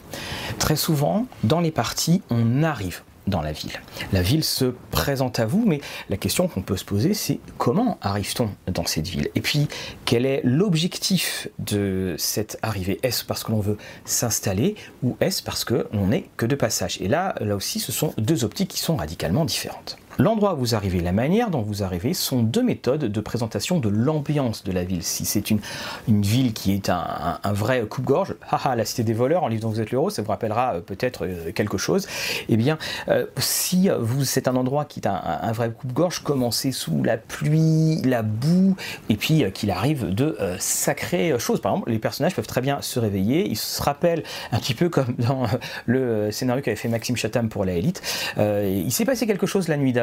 Très 0.57 0.75
souvent, 0.75 1.28
dans 1.44 1.60
les 1.60 1.72
parties, 1.72 2.24
on 2.30 2.63
arrive 2.63 3.04
dans 3.27 3.41
la 3.41 3.51
ville. 3.51 3.71
La 4.13 4.21
ville 4.21 4.44
se 4.44 4.65
présente 4.91 5.39
à 5.39 5.45
vous, 5.45 5.63
mais 5.65 5.81
la 6.09 6.18
question 6.18 6.47
qu'on 6.47 6.62
peut 6.62 6.77
se 6.77 6.85
poser, 6.85 7.13
c'est 7.13 7.39
comment 7.57 7.97
arrive-t-on 8.01 8.50
dans 8.71 8.85
cette 8.85 9.07
ville? 9.07 9.29
Et 9.35 9.41
puis, 9.41 9.68
quel 10.06 10.25
est 10.25 10.41
l'objectif 10.44 11.47
de 11.59 12.15
cette 12.18 12.57
arrivée? 12.62 13.00
Est-ce 13.03 13.23
parce 13.23 13.44
que 13.44 13.51
l'on 13.51 13.59
veut 13.59 13.77
s'installer 14.06 14.75
ou 15.03 15.18
est-ce 15.21 15.44
parce 15.44 15.63
que 15.63 15.88
l'on 15.94 16.07
n'est 16.07 16.29
que 16.38 16.45
de 16.45 16.56
passage? 16.56 16.97
Et 17.01 17.07
là, 17.07 17.35
là 17.39 17.56
aussi, 17.56 17.79
ce 17.79 17.91
sont 17.91 18.13
deux 18.18 18.44
optiques 18.44 18.69
qui 18.69 18.79
sont 18.79 18.95
radicalement 18.95 19.45
différentes. 19.45 19.97
L'endroit 20.17 20.53
où 20.53 20.57
vous 20.57 20.75
arrivez, 20.75 20.99
la 20.99 21.11
manière 21.11 21.49
dont 21.49 21.61
vous 21.61 21.83
arrivez 21.83 22.13
sont 22.13 22.43
deux 22.43 22.63
méthodes 22.63 23.05
de 23.05 23.21
présentation 23.21 23.79
de 23.79 23.89
l'ambiance 23.89 24.63
de 24.63 24.71
la 24.71 24.83
ville. 24.83 25.03
Si 25.03 25.25
c'est 25.25 25.49
une, 25.49 25.59
une 26.07 26.21
ville 26.21 26.53
qui 26.53 26.73
est 26.73 26.89
un, 26.89 27.39
vrai 27.53 27.83
coupe-gorge, 27.89 28.35
haha, 28.51 28.75
la 28.75 28.85
cité 28.85 29.03
des 29.03 29.13
voleurs, 29.13 29.44
en 29.44 29.47
livre 29.47 29.63
dont 29.63 29.69
vous 29.69 29.81
êtes 29.81 29.91
l'héros, 29.91 30.09
ça 30.09 30.21
vous 30.21 30.30
rappellera 30.30 30.75
euh, 30.75 30.81
peut-être 30.81 31.25
euh, 31.25 31.51
quelque 31.51 31.77
chose. 31.77 32.07
Eh 32.49 32.57
bien, 32.57 32.77
euh, 33.07 33.25
si 33.37 33.89
vous 33.99 34.23
c'est 34.25 34.47
un 34.47 34.56
endroit 34.56 34.85
qui 34.85 34.99
est 34.99 35.07
un, 35.07 35.51
vrai 35.51 35.71
coupe-gorge, 35.71 36.19
commencez 36.19 36.71
sous 36.71 37.03
la 37.03 37.18
pluie, 37.18 38.01
la 38.03 38.21
boue, 38.21 38.75
et 39.09 39.15
puis 39.15 39.44
qu'il 39.53 39.71
arrive 39.71 40.13
de 40.13 40.37
sacrées 40.59 41.33
choses. 41.39 41.61
Par 41.61 41.73
exemple, 41.73 41.91
les 41.91 41.99
personnages 41.99 42.35
peuvent 42.35 42.47
très 42.47 42.61
bien 42.61 42.81
se 42.81 42.99
réveiller, 42.99 43.47
ils 43.47 43.57
se 43.57 43.81
rappellent 43.81 44.23
un 44.51 44.59
petit 44.59 44.73
peu 44.73 44.89
comme 44.89 45.15
dans 45.18 45.45
le 45.85 46.31
scénario 46.31 46.61
qu'avait 46.61 46.75
fait 46.75 46.87
Maxime 46.87 47.18
Chatham 47.18 47.49
pour 47.49 47.65
la 47.65 47.73
élite. 47.73 48.01
il 48.37 48.91
s'est 48.91 49.06
passé 49.06 49.27
quelque 49.27 49.45
chose 49.45 49.68
la 49.68 49.77
nuit 49.77 49.94
d'avant 49.94 50.00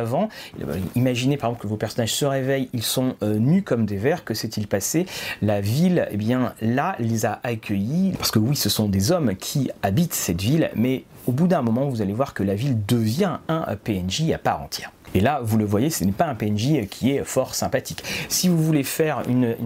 Imaginez 0.94 1.36
par 1.36 1.50
exemple 1.50 1.62
que 1.62 1.68
vos 1.68 1.76
personnages 1.76 2.14
se 2.14 2.24
réveillent, 2.24 2.68
ils 2.72 2.82
sont 2.82 3.14
euh, 3.22 3.38
nus 3.38 3.62
comme 3.62 3.86
des 3.86 3.96
vers, 3.96 4.24
que 4.24 4.34
s'est-il 4.34 4.66
passé? 4.66 5.06
La 5.42 5.60
ville, 5.60 6.08
eh 6.10 6.16
bien 6.16 6.54
là, 6.60 6.96
les 6.98 7.26
a 7.26 7.40
accueillis, 7.42 8.12
parce 8.16 8.30
que 8.30 8.38
oui, 8.38 8.56
ce 8.56 8.68
sont 8.68 8.88
des 8.88 9.12
hommes 9.12 9.34
qui 9.36 9.70
habitent 9.82 10.14
cette 10.14 10.40
ville, 10.40 10.70
mais 10.74 11.04
au 11.26 11.32
bout 11.32 11.46
d'un 11.46 11.62
moment, 11.62 11.88
vous 11.88 12.02
allez 12.02 12.12
voir 12.12 12.34
que 12.34 12.42
la 12.42 12.54
ville 12.54 12.78
devient 12.86 13.38
un 13.48 13.76
PNJ 13.76 14.30
à 14.32 14.38
part 14.38 14.62
entière. 14.62 14.92
Et 15.14 15.20
là, 15.20 15.40
vous 15.42 15.56
le 15.56 15.64
voyez, 15.64 15.90
ce 15.90 16.04
n'est 16.04 16.12
pas 16.12 16.26
un 16.26 16.34
PNJ 16.34 16.86
qui 16.90 17.12
est 17.12 17.24
fort 17.24 17.54
sympathique. 17.54 18.02
Si 18.28 18.48
vous 18.48 18.62
voulez 18.62 18.82
faire 18.82 19.22
une, 19.28 19.56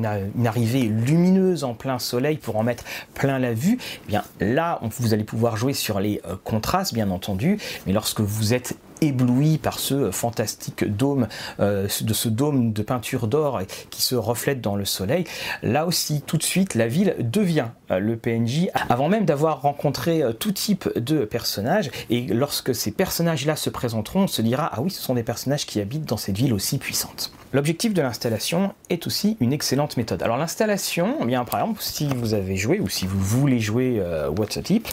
arrivée 0.46 0.82
lumineuse 0.82 1.64
en 1.64 1.74
plein 1.74 1.98
soleil 1.98 2.36
pour 2.36 2.56
en 2.56 2.62
mettre 2.62 2.84
plein 3.14 3.38
la 3.38 3.52
vue, 3.52 3.78
eh 3.80 4.08
bien 4.08 4.24
là, 4.40 4.80
vous 4.98 5.14
allez 5.14 5.24
pouvoir 5.24 5.56
jouer 5.56 5.72
sur 5.72 6.00
les 6.00 6.20
euh, 6.26 6.36
contrastes, 6.44 6.94
bien 6.94 7.10
entendu. 7.10 7.58
Mais 7.86 7.92
lorsque 7.92 8.20
vous 8.20 8.54
êtes 8.54 8.76
ébloui 9.02 9.58
par 9.58 9.78
ce 9.78 10.10
fantastique 10.10 10.84
dôme, 10.84 11.28
euh, 11.60 11.88
de 12.00 12.14
ce 12.14 12.28
dôme 12.28 12.72
de 12.72 12.82
peinture 12.82 13.26
d'or 13.26 13.60
qui 13.90 14.00
se 14.00 14.14
reflète 14.14 14.60
dans 14.60 14.76
le 14.76 14.84
soleil. 14.84 15.24
Là 15.62 15.86
aussi, 15.86 16.22
tout 16.22 16.38
de 16.38 16.42
suite, 16.42 16.74
la 16.74 16.86
ville 16.86 17.16
devient 17.18 17.68
euh, 17.90 17.98
le 17.98 18.16
PNJ 18.16 18.68
avant 18.88 19.08
même 19.08 19.24
d'avoir 19.24 19.62
rencontré 19.62 20.22
euh, 20.22 20.32
tout 20.32 20.52
type 20.52 20.88
de 20.96 21.24
personnages. 21.24 21.90
Et 22.08 22.22
lorsque 22.22 22.74
ces 22.74 22.92
personnages-là 22.92 23.56
se 23.56 23.70
présenteront, 23.70 24.22
on 24.22 24.28
se 24.28 24.42
dira 24.42 24.70
ah 24.72 24.80
oui, 24.80 24.90
ce 24.90 25.02
sont 25.02 25.14
des 25.14 25.22
personnages 25.24 25.66
qui 25.66 25.80
habitent 25.80 26.08
dans 26.08 26.16
cette 26.16 26.36
ville 26.36 26.54
aussi 26.54 26.78
puissante. 26.78 27.32
L'objectif 27.52 27.92
de 27.92 28.00
l'installation 28.00 28.74
est 28.88 29.06
aussi 29.06 29.36
une 29.40 29.52
excellente 29.52 29.98
méthode. 29.98 30.22
Alors 30.22 30.38
l'installation, 30.38 31.16
eh 31.20 31.24
bien 31.26 31.44
par 31.44 31.60
exemple, 31.60 31.82
si 31.82 32.06
vous 32.06 32.32
avez 32.32 32.56
joué 32.56 32.80
ou 32.80 32.88
si 32.88 33.06
vous 33.06 33.20
voulez 33.20 33.60
jouer 33.60 33.98
euh, 34.00 34.30
What's 34.30 34.56
a 34.56 34.62
Tip, 34.62 34.88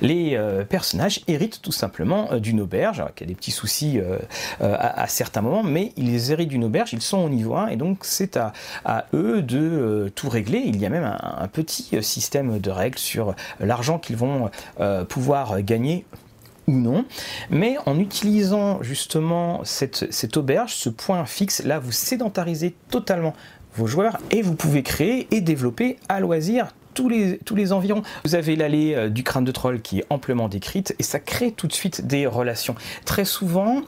les 0.00 0.36
euh, 0.36 0.64
personnages 0.64 1.22
héritent 1.26 1.60
tout 1.60 1.72
simplement 1.72 2.30
euh, 2.30 2.38
d'une 2.38 2.60
auberge, 2.60 3.02
qu'il 3.16 3.26
y 3.26 3.30
a 3.30 3.32
des 3.32 3.34
petits 3.34 3.50
soucis 3.50 4.00
à, 4.60 5.06
certains 5.08 5.40
moments, 5.40 5.64
mais 5.64 5.92
ils 5.96 6.30
héritent 6.30 6.48
d'une 6.48 6.64
auberge, 6.64 6.92
ils 6.92 7.02
sont 7.02 7.18
au 7.18 7.28
niveau 7.28 7.56
1 7.56 7.68
et 7.68 7.76
donc 7.76 7.98
c'est 8.02 8.36
à, 8.36 8.52
eux 9.12 9.42
de 9.42 10.12
tout 10.14 10.28
régler. 10.28 10.62
Il 10.64 10.80
y 10.80 10.86
a 10.86 10.90
même 10.90 11.16
un 11.20 11.48
petit 11.48 12.02
système 12.02 12.58
de 12.58 12.70
règles 12.70 12.98
sur 12.98 13.34
l'argent 13.60 13.98
qu'ils 13.98 14.16
vont 14.16 14.50
pouvoir 15.08 15.62
gagner 15.62 16.04
non. 16.66 17.04
Mais 17.50 17.76
en 17.86 17.98
utilisant 17.98 18.82
justement 18.82 19.60
cette, 19.64 20.36
auberge, 20.36 20.74
ce 20.74 20.88
point 20.88 21.24
fixe, 21.26 21.62
là 21.64 21.78
vous 21.78 21.92
sédentarisez 21.92 22.74
totalement 22.90 23.34
vos 23.76 23.86
joueurs 23.86 24.18
et 24.30 24.42
vous 24.42 24.54
pouvez 24.54 24.82
créer 24.82 25.26
et 25.30 25.40
développer 25.40 25.96
à 26.08 26.20
loisir 26.20 26.68
tous 26.94 27.08
les, 27.08 27.72
environs. 27.72 28.02
Vous 28.24 28.36
avez 28.36 28.54
l'allée 28.54 28.94
euh, 28.94 29.08
du 29.08 29.24
crâne 29.24 29.44
de 29.44 29.50
troll 29.50 29.82
qui 29.82 29.98
est 29.98 30.04
amplement 30.10 30.48
décrite 30.48 30.94
et 31.00 31.02
ça 31.02 31.18
crée 31.18 31.50
tout 31.50 31.66
de 31.66 31.72
suite 31.72 32.06
des 32.06 32.24
relations. 32.28 32.76
Très 33.04 33.24
souvent, 33.24 33.82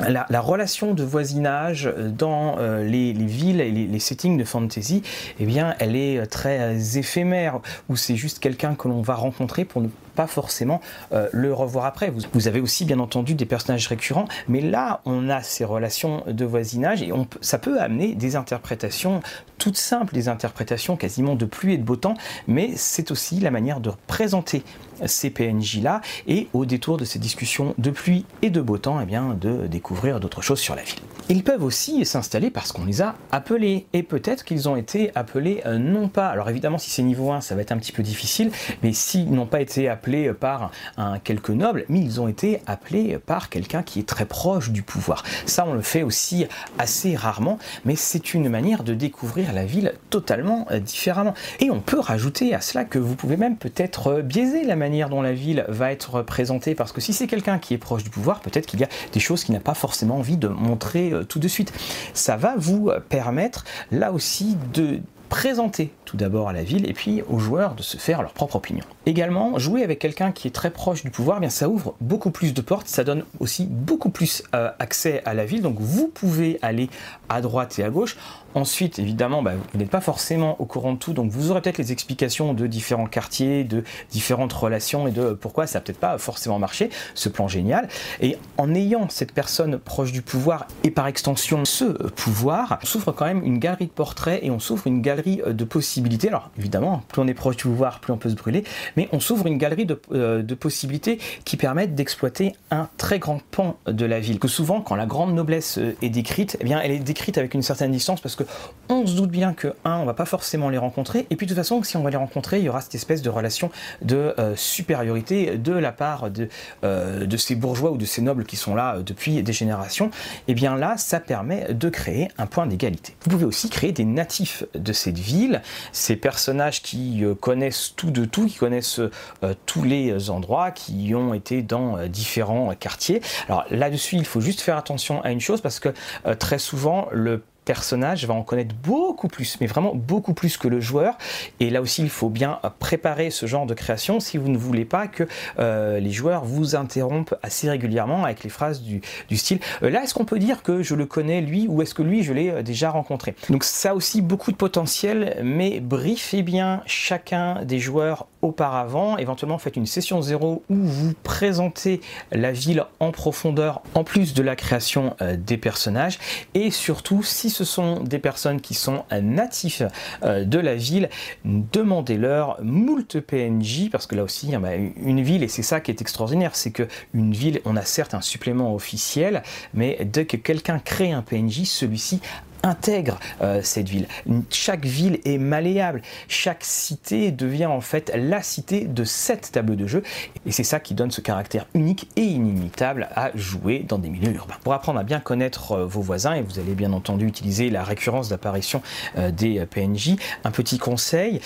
la, 0.00 0.40
relation 0.40 0.92
de 0.92 1.04
voisinage 1.04 1.92
dans 1.96 2.56
euh, 2.58 2.82
les, 2.82 3.12
villes 3.12 3.60
et 3.60 3.70
les, 3.70 3.98
settings 4.00 4.36
de 4.36 4.44
fantasy, 4.44 5.02
eh 5.38 5.46
bien, 5.46 5.76
elle 5.78 5.94
est 5.94 6.26
très 6.26 6.98
éphémère, 6.98 7.60
où 7.88 7.94
c'est 7.94 8.16
juste 8.16 8.40
quelqu'un 8.40 8.74
que 8.74 8.88
l'on 8.88 9.02
va 9.02 9.14
rencontrer 9.14 9.64
pour 9.64 9.82
ne 9.82 9.88
pas 10.14 10.26
forcément 10.26 10.80
euh, 11.12 11.28
le 11.32 11.52
revoir 11.52 11.86
après. 11.86 12.12
Vous, 12.32 12.48
avez 12.48 12.60
aussi 12.60 12.84
bien 12.84 12.98
entendu 12.98 13.34
des 13.34 13.46
personnages 13.46 13.86
récurrents, 13.86 14.26
mais 14.48 14.60
là 14.60 15.00
on 15.04 15.28
a 15.28 15.42
ces 15.42 15.64
relations 15.64 16.24
de 16.26 16.44
voisinage 16.44 17.02
et 17.02 17.12
ça 17.40 17.58
peut 17.58 17.80
amener 17.80 18.14
des 18.14 18.36
interprétations 18.36 19.20
toutes 19.58 19.76
simples, 19.76 20.12
des 20.12 20.28
interprétations 20.28 20.96
quasiment 20.96 21.36
de 21.36 21.44
pluie 21.44 21.74
et 21.74 21.78
de 21.78 21.84
beau 21.84 21.96
temps, 21.96 22.14
mais 22.48 22.72
c'est 22.76 23.10
aussi 23.10 23.38
la 23.38 23.50
manière 23.50 23.80
de 23.80 23.92
présenter 24.06 24.64
ces 25.06 25.30
PNJ-là 25.30 26.00
et 26.26 26.48
au 26.52 26.64
détour 26.64 26.96
de 26.96 27.04
ces 27.04 27.18
discussions 27.18 27.74
de 27.78 27.90
pluie 27.90 28.24
et 28.42 28.50
de 28.50 28.60
beau 28.60 28.78
temps, 28.78 29.00
eh 29.00 29.06
bien, 29.06 29.36
de 29.40 29.66
découvrir 29.66 30.20
d'autres 30.20 30.42
choses 30.42 30.60
sur 30.60 30.74
la 30.74 30.82
ville. 30.82 31.00
Ils 31.28 31.44
peuvent 31.44 31.62
aussi 31.62 32.04
s'installer 32.04 32.50
parce 32.50 32.72
qu'on 32.72 32.84
les 32.84 33.00
a 33.00 33.14
appelés 33.30 33.86
et 33.92 34.02
peut-être 34.02 34.44
qu'ils 34.44 34.68
ont 34.68 34.76
été 34.76 35.12
appelés 35.14 35.62
euh, 35.66 35.78
non 35.78 36.08
pas. 36.08 36.28
Alors 36.28 36.50
évidemment, 36.50 36.78
si 36.78 36.90
c'est 36.90 37.02
niveau 37.02 37.30
1, 37.32 37.40
ça 37.40 37.54
va 37.54 37.62
être 37.62 37.72
un 37.72 37.78
petit 37.78 37.92
peu 37.92 38.02
difficile, 38.02 38.50
mais 38.82 38.92
s'ils 38.92 39.30
n'ont 39.30 39.46
pas 39.46 39.60
été 39.60 39.88
appelés 39.88 40.32
par 40.32 40.70
un, 40.96 41.18
quelques 41.18 41.50
noble, 41.50 41.84
mais 41.88 42.00
ils 42.00 42.20
ont 42.20 42.28
été 42.28 42.60
appelés 42.66 43.18
par 43.18 43.48
quelqu'un 43.48 43.82
qui 43.82 44.00
est 44.00 44.08
très 44.08 44.26
proche 44.26 44.70
du 44.70 44.82
pouvoir. 44.82 45.22
Ça, 45.46 45.64
on 45.66 45.74
le 45.74 45.82
fait 45.82 46.02
aussi 46.02 46.46
assez 46.78 47.16
rarement, 47.16 47.58
mais 47.84 47.96
c'est 47.96 48.34
une 48.34 48.48
manière 48.48 48.82
de 48.82 48.94
découvrir 48.94 49.52
la 49.52 49.64
ville 49.64 49.94
totalement 50.10 50.66
euh, 50.70 50.80
différemment. 50.80 51.34
Et 51.60 51.70
on 51.70 51.80
peut 51.80 52.00
rajouter 52.00 52.54
à 52.54 52.60
cela 52.60 52.84
que 52.84 52.98
vous 52.98 53.14
pouvez 53.14 53.36
même 53.36 53.56
peut-être 53.56 54.08
euh, 54.08 54.22
biaiser 54.22 54.64
la 54.64 54.76
manière 54.76 54.91
dont 55.08 55.22
la 55.22 55.32
ville 55.32 55.64
va 55.68 55.92
être 55.92 56.22
présentée, 56.22 56.74
parce 56.74 56.92
que 56.92 57.00
si 57.00 57.12
c'est 57.12 57.26
quelqu'un 57.26 57.58
qui 57.58 57.74
est 57.74 57.78
proche 57.78 58.04
du 58.04 58.10
pouvoir, 58.10 58.40
peut-être 58.40 58.66
qu'il 58.66 58.80
y 58.80 58.84
a 58.84 58.88
des 59.12 59.20
choses 59.20 59.44
qu'il 59.44 59.54
n'a 59.54 59.60
pas 59.60 59.74
forcément 59.74 60.18
envie 60.18 60.36
de 60.36 60.48
montrer 60.48 61.12
euh, 61.12 61.24
tout 61.24 61.38
de 61.38 61.48
suite. 61.48 61.72
Ça 62.14 62.36
va 62.36 62.54
vous 62.56 62.90
permettre 63.08 63.64
là 63.90 64.12
aussi 64.12 64.56
de 64.74 65.00
présenter 65.32 65.90
tout 66.04 66.18
d'abord 66.18 66.50
à 66.50 66.52
la 66.52 66.62
ville 66.62 66.86
et 66.86 66.92
puis 66.92 67.22
aux 67.26 67.38
joueurs 67.38 67.74
de 67.74 67.82
se 67.82 67.96
faire 67.96 68.20
leur 68.20 68.34
propre 68.34 68.56
opinion. 68.56 68.84
Également, 69.06 69.58
jouer 69.58 69.82
avec 69.82 69.98
quelqu'un 69.98 70.30
qui 70.30 70.46
est 70.46 70.50
très 70.50 70.70
proche 70.70 71.02
du 71.04 71.10
pouvoir, 71.10 71.38
eh 71.38 71.40
bien 71.40 71.48
ça 71.48 71.70
ouvre 71.70 71.94
beaucoup 72.02 72.30
plus 72.30 72.52
de 72.52 72.60
portes, 72.60 72.86
ça 72.86 73.02
donne 73.02 73.24
aussi 73.40 73.64
beaucoup 73.64 74.10
plus 74.10 74.42
euh, 74.54 74.70
accès 74.78 75.22
à 75.24 75.32
la 75.32 75.46
ville, 75.46 75.62
donc 75.62 75.76
vous 75.80 76.08
pouvez 76.08 76.58
aller 76.60 76.90
à 77.30 77.40
droite 77.40 77.78
et 77.78 77.82
à 77.82 77.88
gauche. 77.88 78.18
Ensuite, 78.54 78.98
évidemment, 78.98 79.42
bah, 79.42 79.52
vous 79.72 79.78
n'êtes 79.78 79.90
pas 79.90 80.00
forcément 80.00 80.60
au 80.60 80.66
courant 80.66 80.92
de 80.92 80.98
tout, 80.98 81.12
donc 81.12 81.30
vous 81.30 81.50
aurez 81.50 81.62
peut-être 81.62 81.78
les 81.78 81.92
explications 81.92 82.54
de 82.54 82.66
différents 82.66 83.06
quartiers, 83.06 83.64
de 83.64 83.82
différentes 84.10 84.52
relations 84.52 85.06
et 85.06 85.10
de 85.10 85.32
pourquoi 85.32 85.66
ça 85.66 85.78
n'a 85.78 85.84
peut-être 85.84 85.98
pas 85.98 86.18
forcément 86.18 86.58
marché, 86.58 86.90
ce 87.14 87.28
plan 87.28 87.48
génial. 87.48 87.88
Et 88.20 88.36
en 88.58 88.74
ayant 88.74 89.08
cette 89.08 89.32
personne 89.32 89.78
proche 89.78 90.12
du 90.12 90.22
pouvoir 90.22 90.66
et 90.84 90.90
par 90.90 91.06
extension 91.06 91.64
ce 91.64 91.84
pouvoir, 91.84 92.78
on 92.82 92.86
s'ouvre 92.86 93.12
quand 93.12 93.24
même 93.24 93.42
une 93.42 93.58
galerie 93.58 93.86
de 93.86 93.90
portraits 93.92 94.40
et 94.42 94.50
on 94.50 94.58
s'ouvre 94.58 94.86
une 94.86 95.00
galerie 95.00 95.40
euh, 95.46 95.52
de 95.52 95.64
possibilités. 95.64 96.28
Alors 96.28 96.50
évidemment, 96.58 97.02
plus 97.08 97.22
on 97.22 97.26
est 97.26 97.34
proche 97.34 97.56
du 97.56 97.64
pouvoir, 97.64 98.00
plus 98.00 98.12
on 98.12 98.18
peut 98.18 98.30
se 98.30 98.34
brûler, 98.34 98.64
mais 98.96 99.08
on 99.12 99.20
s'ouvre 99.20 99.46
une 99.46 99.58
galerie 99.58 99.86
de, 99.86 100.00
euh, 100.12 100.42
possibilités 100.60 101.18
qui 101.44 101.56
permettent 101.56 101.94
d'exploiter 101.94 102.52
un 102.70 102.88
très 102.98 103.18
grand 103.18 103.40
pan 103.50 103.78
de 103.86 104.04
la 104.04 104.20
ville. 104.20 104.38
Que 104.38 104.48
souvent, 104.48 104.80
quand 104.80 104.94
la 104.94 105.06
grande 105.06 105.34
noblesse 105.34 105.78
euh, 105.78 105.96
est 106.02 106.10
décrite, 106.10 106.58
eh 106.60 106.64
bien, 106.64 106.80
elle 106.80 106.90
est 106.90 106.98
décrite 106.98 107.38
avec 107.38 107.54
une 107.54 107.62
certaine 107.62 107.90
distance 107.90 108.20
parce 108.20 108.36
que 108.36 108.41
on 108.88 109.06
se 109.06 109.14
doute 109.14 109.30
bien 109.30 109.54
que 109.54 109.74
un, 109.84 109.98
on 109.98 110.04
va 110.04 110.14
pas 110.14 110.24
forcément 110.26 110.68
les 110.68 110.78
rencontrer, 110.78 111.26
et 111.30 111.36
puis 111.36 111.46
de 111.46 111.52
toute 111.52 111.58
façon, 111.58 111.82
si 111.82 111.96
on 111.96 112.02
va 112.02 112.10
les 112.10 112.16
rencontrer, 112.16 112.58
il 112.58 112.64
y 112.64 112.68
aura 112.68 112.80
cette 112.80 112.94
espèce 112.94 113.22
de 113.22 113.30
relation 113.30 113.70
de 114.02 114.34
euh, 114.38 114.54
supériorité 114.56 115.56
de 115.56 115.72
la 115.72 115.92
part 115.92 116.30
de, 116.30 116.48
de 116.82 117.36
ces 117.36 117.54
bourgeois 117.54 117.90
ou 117.90 117.96
de 117.96 118.04
ces 118.04 118.22
nobles 118.22 118.44
qui 118.44 118.56
sont 118.56 118.74
là 118.74 118.98
depuis 118.98 119.42
des 119.42 119.52
générations. 119.52 120.06
Et 120.06 120.52
eh 120.52 120.54
bien 120.54 120.76
là, 120.76 120.96
ça 120.96 121.20
permet 121.20 121.72
de 121.72 121.88
créer 121.88 122.28
un 122.38 122.46
point 122.46 122.66
d'égalité. 122.66 123.14
Vous 123.22 123.30
pouvez 123.30 123.44
aussi 123.44 123.70
créer 123.70 123.92
des 123.92 124.04
natifs 124.04 124.64
de 124.74 124.92
cette 124.92 125.18
ville, 125.18 125.62
ces 125.92 126.16
personnages 126.16 126.82
qui 126.82 127.24
connaissent 127.40 127.94
tout 127.96 128.10
de 128.10 128.24
tout, 128.24 128.46
qui 128.46 128.56
connaissent 128.56 129.00
euh, 129.42 129.54
tous 129.66 129.82
les 129.82 130.30
endroits 130.30 130.70
qui 130.70 131.14
ont 131.14 131.34
été 131.34 131.62
dans 131.62 131.96
euh, 131.96 132.08
différents 132.08 132.74
quartiers. 132.74 133.20
Alors 133.48 133.64
là-dessus, 133.70 134.16
il 134.16 134.24
faut 134.24 134.40
juste 134.40 134.60
faire 134.60 134.76
attention 134.76 135.22
à 135.22 135.30
une 135.30 135.40
chose 135.40 135.60
parce 135.60 135.80
que 135.80 135.90
euh, 136.26 136.34
très 136.34 136.58
souvent, 136.58 137.08
le 137.12 137.42
personnage 137.64 138.26
va 138.26 138.34
en 138.34 138.42
connaître 138.42 138.74
beaucoup 138.82 139.28
plus, 139.28 139.58
mais 139.60 139.66
vraiment 139.66 139.94
beaucoup 139.94 140.34
plus 140.34 140.56
que 140.56 140.68
le 140.68 140.80
joueur. 140.80 141.16
Et 141.60 141.70
là 141.70 141.80
aussi, 141.80 142.02
il 142.02 142.10
faut 142.10 142.28
bien 142.28 142.60
préparer 142.78 143.30
ce 143.30 143.46
genre 143.46 143.66
de 143.66 143.74
création 143.74 144.20
si 144.20 144.36
vous 144.36 144.48
ne 144.48 144.58
voulez 144.58 144.84
pas 144.84 145.06
que 145.06 145.24
euh, 145.58 146.00
les 146.00 146.10
joueurs 146.10 146.44
vous 146.44 146.76
interrompent 146.76 147.34
assez 147.42 147.68
régulièrement 147.68 148.24
avec 148.24 148.44
les 148.44 148.50
phrases 148.50 148.82
du, 148.82 149.00
style 149.36 149.60
euh, 149.82 149.90
là, 149.90 150.02
est-ce 150.02 150.14
qu'on 150.14 150.24
peut 150.24 150.38
dire 150.38 150.62
que 150.62 150.82
je 150.82 150.94
le 150.94 151.06
connais 151.06 151.40
lui 151.40 151.66
ou 151.68 151.82
est-ce 151.82 151.94
que 151.94 152.02
lui 152.02 152.22
je 152.22 152.32
l'ai 152.32 152.50
euh, 152.50 152.62
déjà 152.62 152.90
rencontré? 152.90 153.34
Donc 153.48 153.64
ça 153.64 153.94
aussi 153.94 154.22
beaucoup 154.22 154.52
de 154.52 154.56
potentiel, 154.56 155.40
mais 155.42 155.80
briefez 155.80 156.42
bien 156.42 156.82
chacun 156.86 157.64
des 157.64 157.78
joueurs 157.78 158.26
auparavant. 158.42 159.16
Éventuellement, 159.16 159.58
faites 159.58 159.76
une 159.76 159.86
session 159.86 160.20
zéro 160.22 160.62
où 160.68 160.76
vous 160.76 161.14
présentez 161.22 162.00
la 162.30 162.52
ville 162.52 162.84
en 163.00 163.12
profondeur 163.12 163.82
en 163.94 164.04
plus 164.04 164.34
de 164.34 164.42
la 164.42 164.56
création 164.56 165.16
des 165.38 165.56
personnages 165.56 166.18
et 166.54 166.70
surtout 166.70 167.22
si 167.22 167.50
ce 167.50 167.64
sont 167.64 168.00
des 168.00 168.18
personnes 168.18 168.60
qui 168.60 168.74
sont 168.74 169.04
natifs 169.20 169.82
euh, 170.22 170.44
de 170.44 170.58
la 170.58 170.74
ville, 170.74 171.08
demandez-leur 171.44 172.58
moult 172.62 173.20
PNJ, 173.20 173.90
parce 173.90 174.06
que 174.06 174.14
là 174.14 174.22
aussi, 174.22 174.52
une 174.96 175.22
ville, 175.22 175.42
et 175.42 175.48
c'est 175.48 175.62
ça 175.62 175.80
qui 175.80 175.90
est 175.90 176.00
extraordinaire, 176.00 176.54
c'est 176.54 176.70
que 176.70 176.86
une 177.14 177.32
ville, 177.32 177.60
on 177.64 177.76
a 177.76 177.84
certes 177.84 178.14
un 178.14 178.20
supplément 178.20 178.74
officiel, 178.74 179.42
mais 179.74 179.98
dès 180.04 180.26
que 180.26 180.36
quelqu'un 180.36 180.78
crée 180.78 181.12
un 181.12 181.22
PNJ, 181.22 181.64
celui-ci 181.64 182.20
intègre 182.62 183.18
euh, 183.40 183.60
cette 183.62 183.88
ville. 183.88 184.06
Chaque 184.50 184.84
ville 184.84 185.20
est 185.24 185.38
malléable. 185.38 186.02
Chaque 186.28 186.64
cité 186.64 187.30
devient 187.30 187.66
en 187.66 187.80
fait 187.80 188.12
la 188.14 188.42
cité 188.42 188.84
de 188.84 189.04
cette 189.04 189.52
table 189.52 189.76
de 189.76 189.86
jeu. 189.86 190.02
Et 190.46 190.52
c'est 190.52 190.64
ça 190.64 190.80
qui 190.80 190.94
donne 190.94 191.10
ce 191.10 191.20
caractère 191.20 191.66
unique 191.74 192.08
et 192.16 192.22
inimitable 192.22 193.08
à 193.14 193.30
jouer 193.34 193.84
dans 193.86 193.98
des 193.98 194.10
milieux 194.10 194.32
urbains. 194.32 194.56
Pour 194.62 194.72
apprendre 194.74 195.00
à 195.00 195.04
bien 195.04 195.20
connaître 195.20 195.72
euh, 195.72 195.86
vos 195.86 196.00
voisins, 196.00 196.34
et 196.34 196.42
vous 196.42 196.58
allez 196.58 196.74
bien 196.74 196.92
entendu 196.92 197.26
utiliser 197.26 197.70
la 197.70 197.84
récurrence 197.84 198.28
d'apparition 198.28 198.82
euh, 199.18 199.30
des 199.30 199.64
PNJ, 199.66 200.16
un 200.44 200.50
petit 200.50 200.78
conseil, 200.78 201.40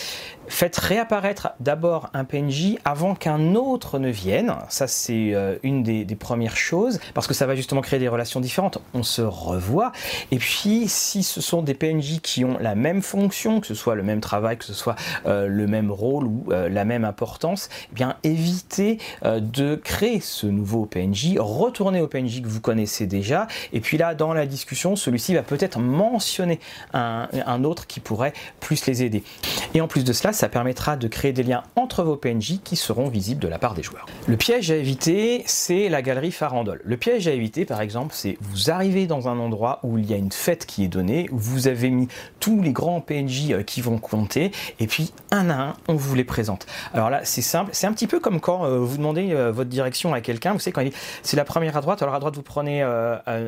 faites 0.48 0.76
réapparaître 0.76 1.50
d'abord 1.60 2.10
un 2.14 2.24
PNJ 2.24 2.76
avant 2.84 3.14
qu'un 3.14 3.54
autre 3.54 3.98
ne 3.98 4.08
vienne. 4.08 4.54
Ça, 4.68 4.86
c'est 4.86 5.34
une 5.62 5.82
des, 5.82 6.04
premières 6.16 6.56
choses, 6.56 6.98
parce 7.14 7.26
que 7.26 7.34
ça 7.34 7.46
va 7.46 7.54
justement 7.54 7.82
créer 7.82 7.98
des 8.00 8.08
relations 8.08 8.40
différentes. 8.40 8.78
On 8.94 9.02
se 9.02 9.22
revoit. 9.22 9.92
Et 10.30 10.38
puis, 10.38 10.88
si 10.88 11.22
ce 11.22 11.40
sont 11.40 11.62
des 11.62 11.74
PNJ 11.74 12.20
qui 12.22 12.44
ont 12.44 12.58
la 12.58 12.74
même 12.74 13.02
fonction, 13.02 13.60
que 13.60 13.66
ce 13.66 13.74
soit 13.74 13.94
le 13.94 14.02
même 14.02 14.20
travail, 14.20 14.56
que 14.56 14.64
ce 14.64 14.74
soit 14.74 14.96
euh, 15.26 15.46
le 15.46 15.66
même 15.66 15.90
rôle 15.90 16.24
ou 16.24 16.46
euh, 16.50 16.68
la 16.68 16.84
même 16.84 17.04
importance, 17.04 17.68
eh 17.92 17.94
bien 17.94 18.16
évitez 18.24 18.98
euh, 19.24 19.40
de 19.40 19.76
créer 19.76 20.20
ce 20.20 20.46
nouveau 20.46 20.86
PNJ, 20.86 21.36
retournez 21.38 22.00
au 22.00 22.06
PNJ 22.06 22.42
que 22.42 22.48
vous 22.48 22.60
connaissez 22.60 23.06
déjà, 23.06 23.46
et 23.72 23.80
puis 23.80 23.98
là 23.98 24.14
dans 24.14 24.32
la 24.32 24.46
discussion, 24.46 24.96
celui-ci 24.96 25.34
va 25.34 25.42
peut-être 25.42 25.78
mentionner 25.78 26.60
un, 26.92 27.64
autre 27.64 27.86
qui 27.86 28.00
pourrait 28.00 28.32
plus 28.60 28.86
les 28.86 29.02
aider. 29.02 29.22
Et 29.74 29.80
en 29.80 29.88
plus 29.88 30.04
de 30.04 30.12
cela, 30.12 30.32
ça 30.36 30.48
permettra 30.50 30.96
de 30.96 31.08
créer 31.08 31.32
des 31.32 31.42
liens 31.42 31.62
entre 31.76 32.02
vos 32.02 32.16
PNJ 32.16 32.60
qui 32.62 32.76
seront 32.76 33.08
visibles 33.08 33.40
de 33.40 33.48
la 33.48 33.58
part 33.58 33.72
des 33.72 33.82
joueurs. 33.82 34.06
Le 34.26 34.36
piège 34.36 34.70
à 34.70 34.76
éviter, 34.76 35.42
c'est 35.46 35.88
la 35.88 36.02
galerie 36.02 36.30
farandole. 36.30 36.82
Le 36.84 36.96
piège 36.98 37.26
à 37.26 37.32
éviter, 37.32 37.64
par 37.64 37.80
exemple, 37.80 38.12
c'est 38.14 38.36
vous 38.42 38.70
arrivez 38.70 39.06
dans 39.06 39.28
un 39.28 39.38
endroit 39.38 39.80
où 39.82 39.96
il 39.96 40.10
y 40.10 40.12
a 40.12 40.16
une 40.16 40.32
fête 40.32 40.66
qui 40.66 40.84
est 40.84 40.88
donnée, 40.88 41.28
où 41.32 41.38
vous 41.38 41.68
avez 41.68 41.88
mis 41.88 42.08
tous 42.38 42.60
les 42.60 42.72
grands 42.72 43.00
PNJ 43.00 43.50
euh, 43.50 43.62
qui 43.62 43.80
vont 43.80 43.98
compter, 43.98 44.52
et 44.78 44.86
puis 44.86 45.12
un 45.30 45.48
à 45.48 45.54
un, 45.54 45.74
on 45.88 45.94
vous 45.94 46.14
les 46.14 46.24
présente. 46.24 46.66
Alors 46.92 47.08
là, 47.08 47.20
c'est 47.24 47.42
simple, 47.42 47.70
c'est 47.72 47.86
un 47.86 47.92
petit 47.92 48.06
peu 48.06 48.20
comme 48.20 48.40
quand 48.40 48.66
euh, 48.66 48.78
vous 48.78 48.98
demandez 48.98 49.32
euh, 49.32 49.50
votre 49.50 49.70
direction 49.70 50.12
à 50.12 50.20
quelqu'un, 50.20 50.52
vous 50.52 50.58
savez, 50.58 50.72
quand 50.72 50.82
il 50.82 50.90
dit 50.90 50.96
c'est 51.22 51.36
la 51.36 51.44
première 51.44 51.76
à 51.76 51.80
droite, 51.80 52.02
alors 52.02 52.14
à 52.14 52.20
droite 52.20 52.36
vous 52.36 52.42
prenez, 52.42 52.84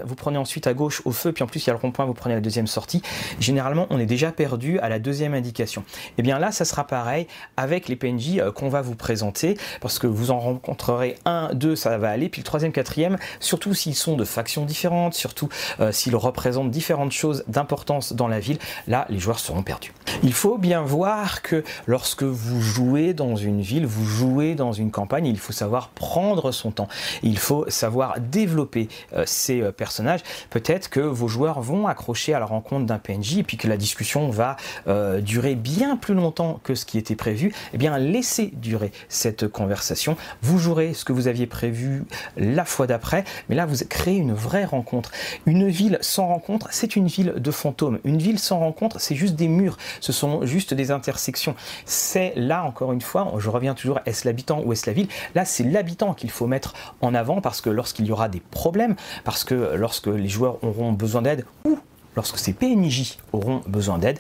vous 0.05 0.15
prenez 0.15 0.39
ensuite 0.39 0.67
à 0.67 0.75
gauche 0.75 1.03
au 1.05 1.13
feu, 1.13 1.33
puis 1.33 1.45
en 1.45 1.47
plus 1.47 1.65
il 1.65 1.67
y 1.67 1.71
a 1.71 1.75
le 1.75 1.79
rond-point, 1.79 2.07
vous 2.07 2.15
prenez 2.15 2.35
la 2.35 2.41
deuxième 2.41 2.67
sortie. 2.67 3.03
Généralement, 3.41 3.87
on 3.91 3.99
est 3.99 4.07
déjà 4.07 4.33
perdu 4.33 4.79
à 4.79 4.89
la 4.89 4.99
deuxième 4.99 5.35
indication. 5.35 5.83
Et 5.83 6.13
eh 6.19 6.23
bien 6.23 6.39
là, 6.39 6.51
ça 6.51 6.65
sera 6.65 6.78
pareil 6.85 7.27
avec 7.57 7.89
les 7.89 7.97
PNJ 7.97 8.41
qu'on 8.55 8.69
va 8.69 8.83
vous 8.83 8.95
présenter, 8.95 9.57
parce 9.81 9.99
que 9.99 10.07
vous 10.07 10.31
en 10.31 10.39
rencontrerez 10.39 11.17
un, 11.25 11.55
deux, 11.55 11.77
ça 11.77 11.97
va 11.99 12.11
aller, 12.11 12.29
puis 12.29 12.41
le 12.41 12.45
troisième, 12.45 12.73
quatrième, 12.73 13.17
surtout 13.41 13.75
s'ils 13.75 13.95
sont 13.95 14.17
de 14.17 14.25
factions 14.25 14.65
différentes, 14.65 15.15
surtout 15.15 15.49
s'ils 15.91 16.17
représentent 16.17 16.71
différentes 16.71 17.13
choses 17.13 17.45
d'importance 17.49 18.13
dans 18.13 18.29
la 18.29 18.41
ville, 18.41 18.59
là, 18.87 19.07
les 19.09 19.19
joueurs 19.19 19.39
seront 19.39 19.63
perdus. 19.63 19.93
Il 20.23 20.33
faut 20.33 20.59
bien 20.59 20.83
voir 20.83 21.43
que 21.43 21.65
lorsque 21.87 22.23
vous 22.23 22.61
jouez 22.61 23.15
dans 23.15 23.37
une 23.37 23.61
ville, 23.61 23.87
vous 23.87 24.05
jouez 24.05 24.55
dans 24.55 24.73
une 24.73 24.91
campagne, 24.91 25.27
il 25.27 25.39
faut 25.39 25.53
savoir 25.53 25.89
prendre 25.91 26.53
son 26.53 26.71
temps. 26.71 26.89
Il 27.23 27.39
faut 27.39 27.65
savoir 27.69 28.21
développer 28.21 28.89
euh, 29.13 29.25
ces 29.27 29.61
euh, 29.61 29.73
personnages. 29.73 30.21
Peut-être 30.51 30.89
que 30.89 31.01
vos 31.01 31.29
joueurs 31.29 31.61
vont 31.61 31.87
accrocher 31.87 32.35
à 32.35 32.41
la 32.41 32.47
rencontre 32.47 32.87
d'un 32.87 32.99
PNJ 32.99 33.39
et 33.39 33.43
puis 33.43 33.57
que 33.57 33.69
la 33.69 33.77
discussion 33.77 34.31
va 34.31 34.57
euh, 34.87 35.21
durer 35.21 35.55
bien 35.55 35.97
plus 35.97 36.15
longtemps 36.15 36.61
ce 36.75 36.87
qui 36.87 36.99
était 36.99 37.17
prévu. 37.17 37.53
Eh 37.73 37.79
bien, 37.79 37.99
laissez 37.99 38.53
durer 38.55 38.93
cette 39.09 39.49
conversation. 39.49 40.17
Vous 40.43 40.59
jouerez 40.59 40.95
ce 40.95 41.05
que 41.05 41.13
vous 41.13 41.29
aviez 41.29 41.47
prévu 41.47 42.05
la 42.37 42.65
fois 42.65 42.87
d'après, 42.87 43.25
mais 43.49 43.57
là, 43.57 43.67
vous 43.67 43.77
créez 43.89 44.17
une 44.17 44.35
vraie 44.35 44.65
rencontre. 44.65 45.11
Une 45.47 45.69
ville 45.69 45.99
sans 46.01 46.27
rencontre, 46.27 46.69
c'est 46.71 46.97
une 46.97 47.07
ville 47.07 47.35
de 47.37 47.51
fantômes. 47.51 47.99
Une 48.05 48.19
ville 48.19 48.39
sans 48.39 48.59
rencontre, 48.59 49.01
c'est 49.01 49.15
juste 49.15 49.35
des 49.35 49.49
murs 49.49 49.77
ce 50.01 50.13
sont 50.13 50.45
juste 50.47 50.75
des 50.75 50.91
intersections. 50.91 51.55
C'est 51.85 52.33
là, 52.37 52.65
encore 52.65 52.93
une 52.93 53.01
fois, 53.01 53.33
je 53.39 53.51
reviens 53.51 53.75
toujours, 53.75 54.01
est-ce 54.07 54.27
l'habitant 54.27 54.63
ou 54.65 54.73
est-ce 54.73 54.89
la 54.89 54.93
ville? 54.93 55.09
Là, 55.35 55.45
c'est 55.45 55.65
l'habitant 55.65 56.15
qu'il 56.15 56.31
faut 56.31 56.47
mettre 56.47 56.75
en 57.01 57.15
avant 57.15 57.41
parce 57.41 57.61
que 57.61 57.71
lorsqu'il 57.71 58.07
y 58.07 58.13
aura 58.13 58.29
des 58.29 58.41
problèmes, 58.41 58.97
parce 59.25 59.45
que 59.45 59.75
lorsque 59.75 60.07
les 60.07 60.29
joueurs 60.29 60.63
auront 60.65 60.93
besoin 60.93 61.23
d'aide 61.23 61.45
ou 61.65 61.79
lorsque 62.17 62.39
ces 62.39 62.53
PNJ 62.53 63.19
auront 63.33 63.63
besoin 63.67 63.99
d'aide, 63.99 64.19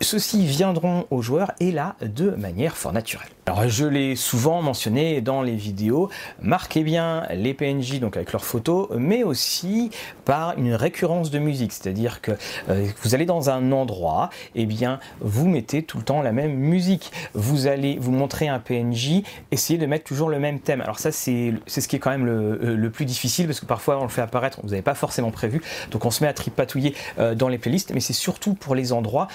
ceux-ci 0.00 0.44
viendront 0.46 1.06
aux 1.10 1.22
joueurs 1.22 1.52
et 1.60 1.70
là 1.70 1.96
de 2.02 2.30
manière 2.30 2.76
fort 2.76 2.92
naturelle. 2.92 3.28
Alors 3.46 3.68
je 3.68 3.84
l'ai 3.84 4.16
souvent 4.16 4.62
mentionné 4.62 5.20
dans 5.20 5.42
les 5.42 5.54
vidéos, 5.54 6.08
marquez 6.40 6.82
bien 6.82 7.26
les 7.30 7.52
PNJ 7.52 8.00
donc 8.00 8.16
avec 8.16 8.32
leurs 8.32 8.44
photos, 8.44 8.88
mais 8.96 9.22
aussi 9.22 9.90
par 10.24 10.56
une 10.56 10.74
récurrence 10.74 11.30
de 11.30 11.38
musique, 11.38 11.72
c'est-à-dire 11.72 12.22
que 12.22 12.32
euh, 12.70 12.86
vous 13.02 13.14
allez 13.14 13.26
dans 13.26 13.50
un 13.50 13.70
endroit, 13.70 14.30
et 14.54 14.62
eh 14.62 14.66
bien 14.66 14.98
vous 15.20 15.46
mettez 15.46 15.82
tout 15.82 15.98
le 15.98 16.04
temps 16.04 16.22
la 16.22 16.32
même 16.32 16.54
musique. 16.54 17.12
Vous 17.34 17.66
allez 17.66 17.98
vous 18.00 18.12
montrer 18.12 18.48
un 18.48 18.58
PNJ, 18.58 19.22
essayez 19.50 19.78
de 19.78 19.84
mettre 19.84 20.04
toujours 20.04 20.30
le 20.30 20.38
même 20.38 20.58
thème. 20.58 20.80
Alors 20.80 20.98
ça 20.98 21.12
c'est 21.12 21.52
ce 21.66 21.86
qui 21.86 21.96
est 21.96 21.98
quand 21.98 22.10
même 22.10 22.24
le, 22.24 22.86
euh, 22.86 22.90
plus 22.90 23.04
difficile 23.04 23.46
parce 23.46 23.60
que 23.60 23.66
parfois 23.66 23.98
on 23.98 24.04
le 24.04 24.08
fait 24.08 24.22
apparaître, 24.22 24.58
vous 24.62 24.70
n'avez 24.70 24.80
pas 24.80 24.94
forcément 24.94 25.30
prévu, 25.30 25.60
donc 25.90 26.06
on 26.06 26.10
se 26.10 26.24
met 26.24 26.30
à 26.30 26.32
tripatouiller 26.32 26.94
euh, 27.18 27.34
dans 27.34 27.48
les 27.48 27.58
playlists, 27.58 27.92
mais 27.92 28.00
c'est 28.00 28.14
surtout 28.14 28.54
pour 28.54 28.74
les 28.74 28.94
endroits 28.94 29.28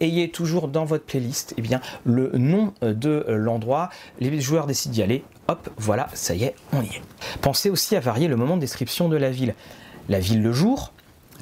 ayez 0.00 0.30
toujours 0.30 0.68
dans 0.68 0.84
votre 0.84 1.04
playlist 1.04 1.54
eh 1.56 1.62
bien 1.62 1.80
le 2.04 2.30
nom 2.34 2.72
de 2.82 3.24
euh, 3.28 3.36
l'endroit, 3.36 3.90
les 4.20 4.40
joueurs 4.40 4.66
décident 4.66 4.92
d'y 4.92 5.02
aller, 5.02 5.24
hop, 5.48 5.70
voilà, 5.76 6.08
ça 6.14 6.34
y 6.34 6.44
est, 6.44 6.54
on 6.72 6.82
y 6.82 6.86
est. 6.86 7.02
Pensez 7.40 7.70
aussi 7.70 7.96
à 7.96 8.00
varier 8.00 8.28
le 8.28 8.36
moment 8.36 8.56
de 8.56 8.60
description 8.60 9.08
de 9.08 9.16
la 9.16 9.30
ville. 9.30 9.54
La 10.08 10.20
ville 10.20 10.42
le 10.42 10.52
jour, 10.52 10.92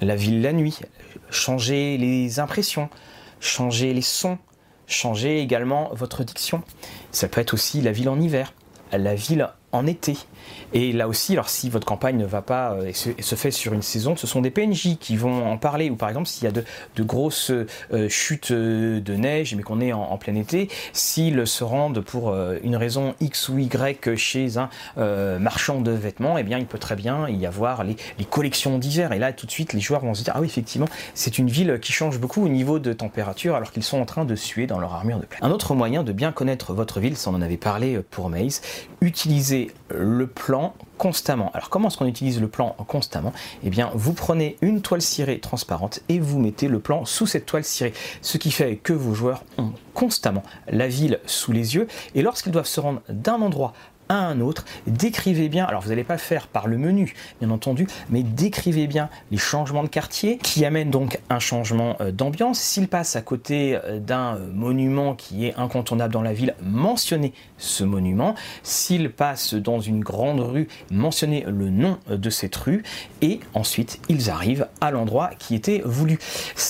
la 0.00 0.16
ville 0.16 0.40
la 0.40 0.52
nuit, 0.52 0.80
changer 1.30 1.98
les 1.98 2.40
impressions, 2.40 2.88
changer 3.40 3.92
les 3.92 4.02
sons, 4.02 4.38
changer 4.86 5.40
également 5.40 5.90
votre 5.92 6.24
diction. 6.24 6.62
Ça 7.10 7.28
peut 7.28 7.40
être 7.40 7.54
aussi 7.54 7.80
la 7.80 7.92
ville 7.92 8.08
en 8.08 8.20
hiver, 8.20 8.54
la 8.92 9.14
ville 9.14 9.48
en 9.72 9.86
été. 9.86 10.16
Et 10.74 10.92
là 10.92 11.06
aussi, 11.06 11.32
alors 11.34 11.48
si 11.48 11.70
votre 11.70 11.86
campagne 11.86 12.16
ne 12.16 12.26
va 12.26 12.42
pas 12.42 12.72
euh, 12.72 12.86
et 12.86 12.92
se, 12.92 13.34
fait 13.36 13.52
sur 13.52 13.72
une 13.72 13.82
saison, 13.82 14.16
ce 14.16 14.26
sont 14.26 14.40
des 14.40 14.50
PNJ 14.50 14.96
qui 14.98 15.16
vont 15.16 15.46
en 15.46 15.56
parler. 15.56 15.88
Ou 15.88 15.96
par 15.96 16.08
exemple, 16.08 16.26
s'il 16.26 16.44
y 16.44 16.48
a 16.48 16.52
de, 16.52 16.64
grosses 17.02 17.52
euh, 17.52 18.08
chutes 18.08 18.50
euh, 18.50 19.00
de 19.00 19.14
neige, 19.14 19.54
mais 19.54 19.62
qu'on 19.62 19.80
est 19.80 19.92
en, 19.92 20.18
plein 20.18 20.34
été, 20.34 20.68
s'ils 20.92 21.46
se 21.46 21.62
rendent 21.64 22.00
pour 22.00 22.34
une 22.62 22.76
raison 22.76 23.14
X 23.20 23.48
ou 23.48 23.58
Y 23.58 24.16
chez 24.16 24.58
un 24.58 24.68
marchand 25.38 25.80
de 25.80 25.90
vêtements, 25.90 26.38
eh 26.38 26.42
bien, 26.42 26.58
il 26.58 26.66
peut 26.66 26.78
très 26.78 26.96
bien 26.96 27.28
y 27.28 27.46
avoir 27.46 27.84
les, 27.84 27.96
collections 28.30 28.78
d'hiver. 28.78 29.12
Et 29.12 29.18
là, 29.18 29.32
tout 29.32 29.46
de 29.46 29.50
suite, 29.50 29.72
les 29.72 29.80
joueurs 29.80 30.00
vont 30.00 30.14
se 30.14 30.22
dire 30.22 30.32
ah 30.36 30.40
oui, 30.40 30.46
effectivement, 30.46 30.88
c'est 31.14 31.38
une 31.38 31.48
ville 31.48 31.78
qui 31.80 31.92
change 31.92 32.18
beaucoup 32.18 32.44
au 32.44 32.48
niveau 32.48 32.78
de 32.78 32.92
température, 32.92 33.54
alors 33.54 33.70
qu'ils 33.70 33.82
sont 33.82 33.98
en 33.98 34.06
train 34.06 34.24
de 34.24 34.34
suer 34.34 34.66
dans 34.66 34.78
leur 34.78 34.94
armure 34.94 35.18
de 35.18 35.26
plaie. 35.26 35.38
Un 35.42 35.50
autre 35.50 35.74
moyen 35.74 36.02
de 36.02 36.12
bien 36.12 36.32
connaître 36.32 36.72
votre 36.72 37.00
ville, 37.00 37.16
ça 37.16 37.30
en 37.30 37.42
avait 37.42 37.56
parlé 37.56 38.00
pour 38.10 38.30
Maze, 38.30 38.62
utiliser 39.00 39.70
le 39.90 40.26
plan 40.34 40.74
constamment. 40.98 41.50
Alors 41.54 41.70
comment 41.70 41.88
est-ce 41.88 41.96
qu'on 41.96 42.06
utilise 42.06 42.40
le 42.40 42.48
plan 42.48 42.76
constamment? 42.86 43.32
Eh 43.62 43.70
bien 43.70 43.90
vous 43.94 44.12
prenez 44.12 44.56
une 44.62 44.82
toile 44.82 45.02
cirée 45.02 45.40
transparente 45.40 46.00
et 46.08 46.18
vous 46.18 46.38
mettez 46.38 46.68
le 46.68 46.80
plan 46.80 47.04
sous 47.04 47.26
cette 47.26 47.46
toile 47.46 47.64
cirée. 47.64 47.92
Ce 48.22 48.38
qui 48.38 48.50
fait 48.50 48.76
que 48.76 48.92
vos 48.92 49.14
joueurs 49.14 49.44
ont 49.58 49.72
constamment 49.94 50.42
la 50.68 50.88
ville 50.88 51.20
sous 51.26 51.52
les 51.52 51.74
yeux 51.74 51.86
et 52.14 52.22
lorsqu'ils 52.22 52.52
doivent 52.52 52.66
se 52.66 52.80
rendre 52.80 53.02
d'un 53.08 53.40
endroit 53.40 53.72
un 54.18 54.40
autre. 54.40 54.64
Décrivez 54.86 55.48
bien, 55.48 55.64
alors 55.64 55.82
vous 55.82 55.88
n'allez 55.90 56.04
pas 56.04 56.14
le 56.14 56.20
faire 56.20 56.46
par 56.46 56.66
le 56.66 56.78
menu, 56.78 57.14
bien 57.40 57.50
entendu, 57.50 57.86
mais 58.10 58.22
décrivez 58.22 58.86
bien 58.86 59.08
les 59.30 59.38
changements 59.38 59.82
de 59.82 59.88
quartier 59.88 60.38
qui 60.38 60.64
amènent 60.64 60.90
donc 60.90 61.18
un 61.30 61.38
changement 61.38 61.96
euh, 62.00 62.10
d'ambiance. 62.10 62.60
S'il 62.60 62.88
passe 62.88 63.16
à 63.16 63.22
côté 63.22 63.76
euh, 63.76 63.98
d'un 63.98 64.36
euh, 64.36 64.52
monument 64.52 65.14
qui 65.14 65.46
est 65.46 65.54
incontournable 65.56 66.12
dans 66.12 66.22
la 66.22 66.32
ville, 66.32 66.54
mentionnez 66.62 67.32
ce 67.58 67.84
monument. 67.84 68.34
S'il 68.62 69.10
passe 69.10 69.54
dans 69.54 69.80
une 69.80 70.00
grande 70.00 70.40
rue, 70.40 70.68
mentionnez 70.90 71.44
le 71.46 71.70
nom 71.70 71.98
de 72.08 72.30
cette 72.30 72.56
rue. 72.56 72.82
Et 73.22 73.40
ensuite, 73.54 74.00
ils 74.08 74.30
arrivent 74.30 74.68
à 74.80 74.90
l'endroit 74.90 75.30
qui 75.38 75.54
était 75.54 75.82
voulu. 75.84 76.18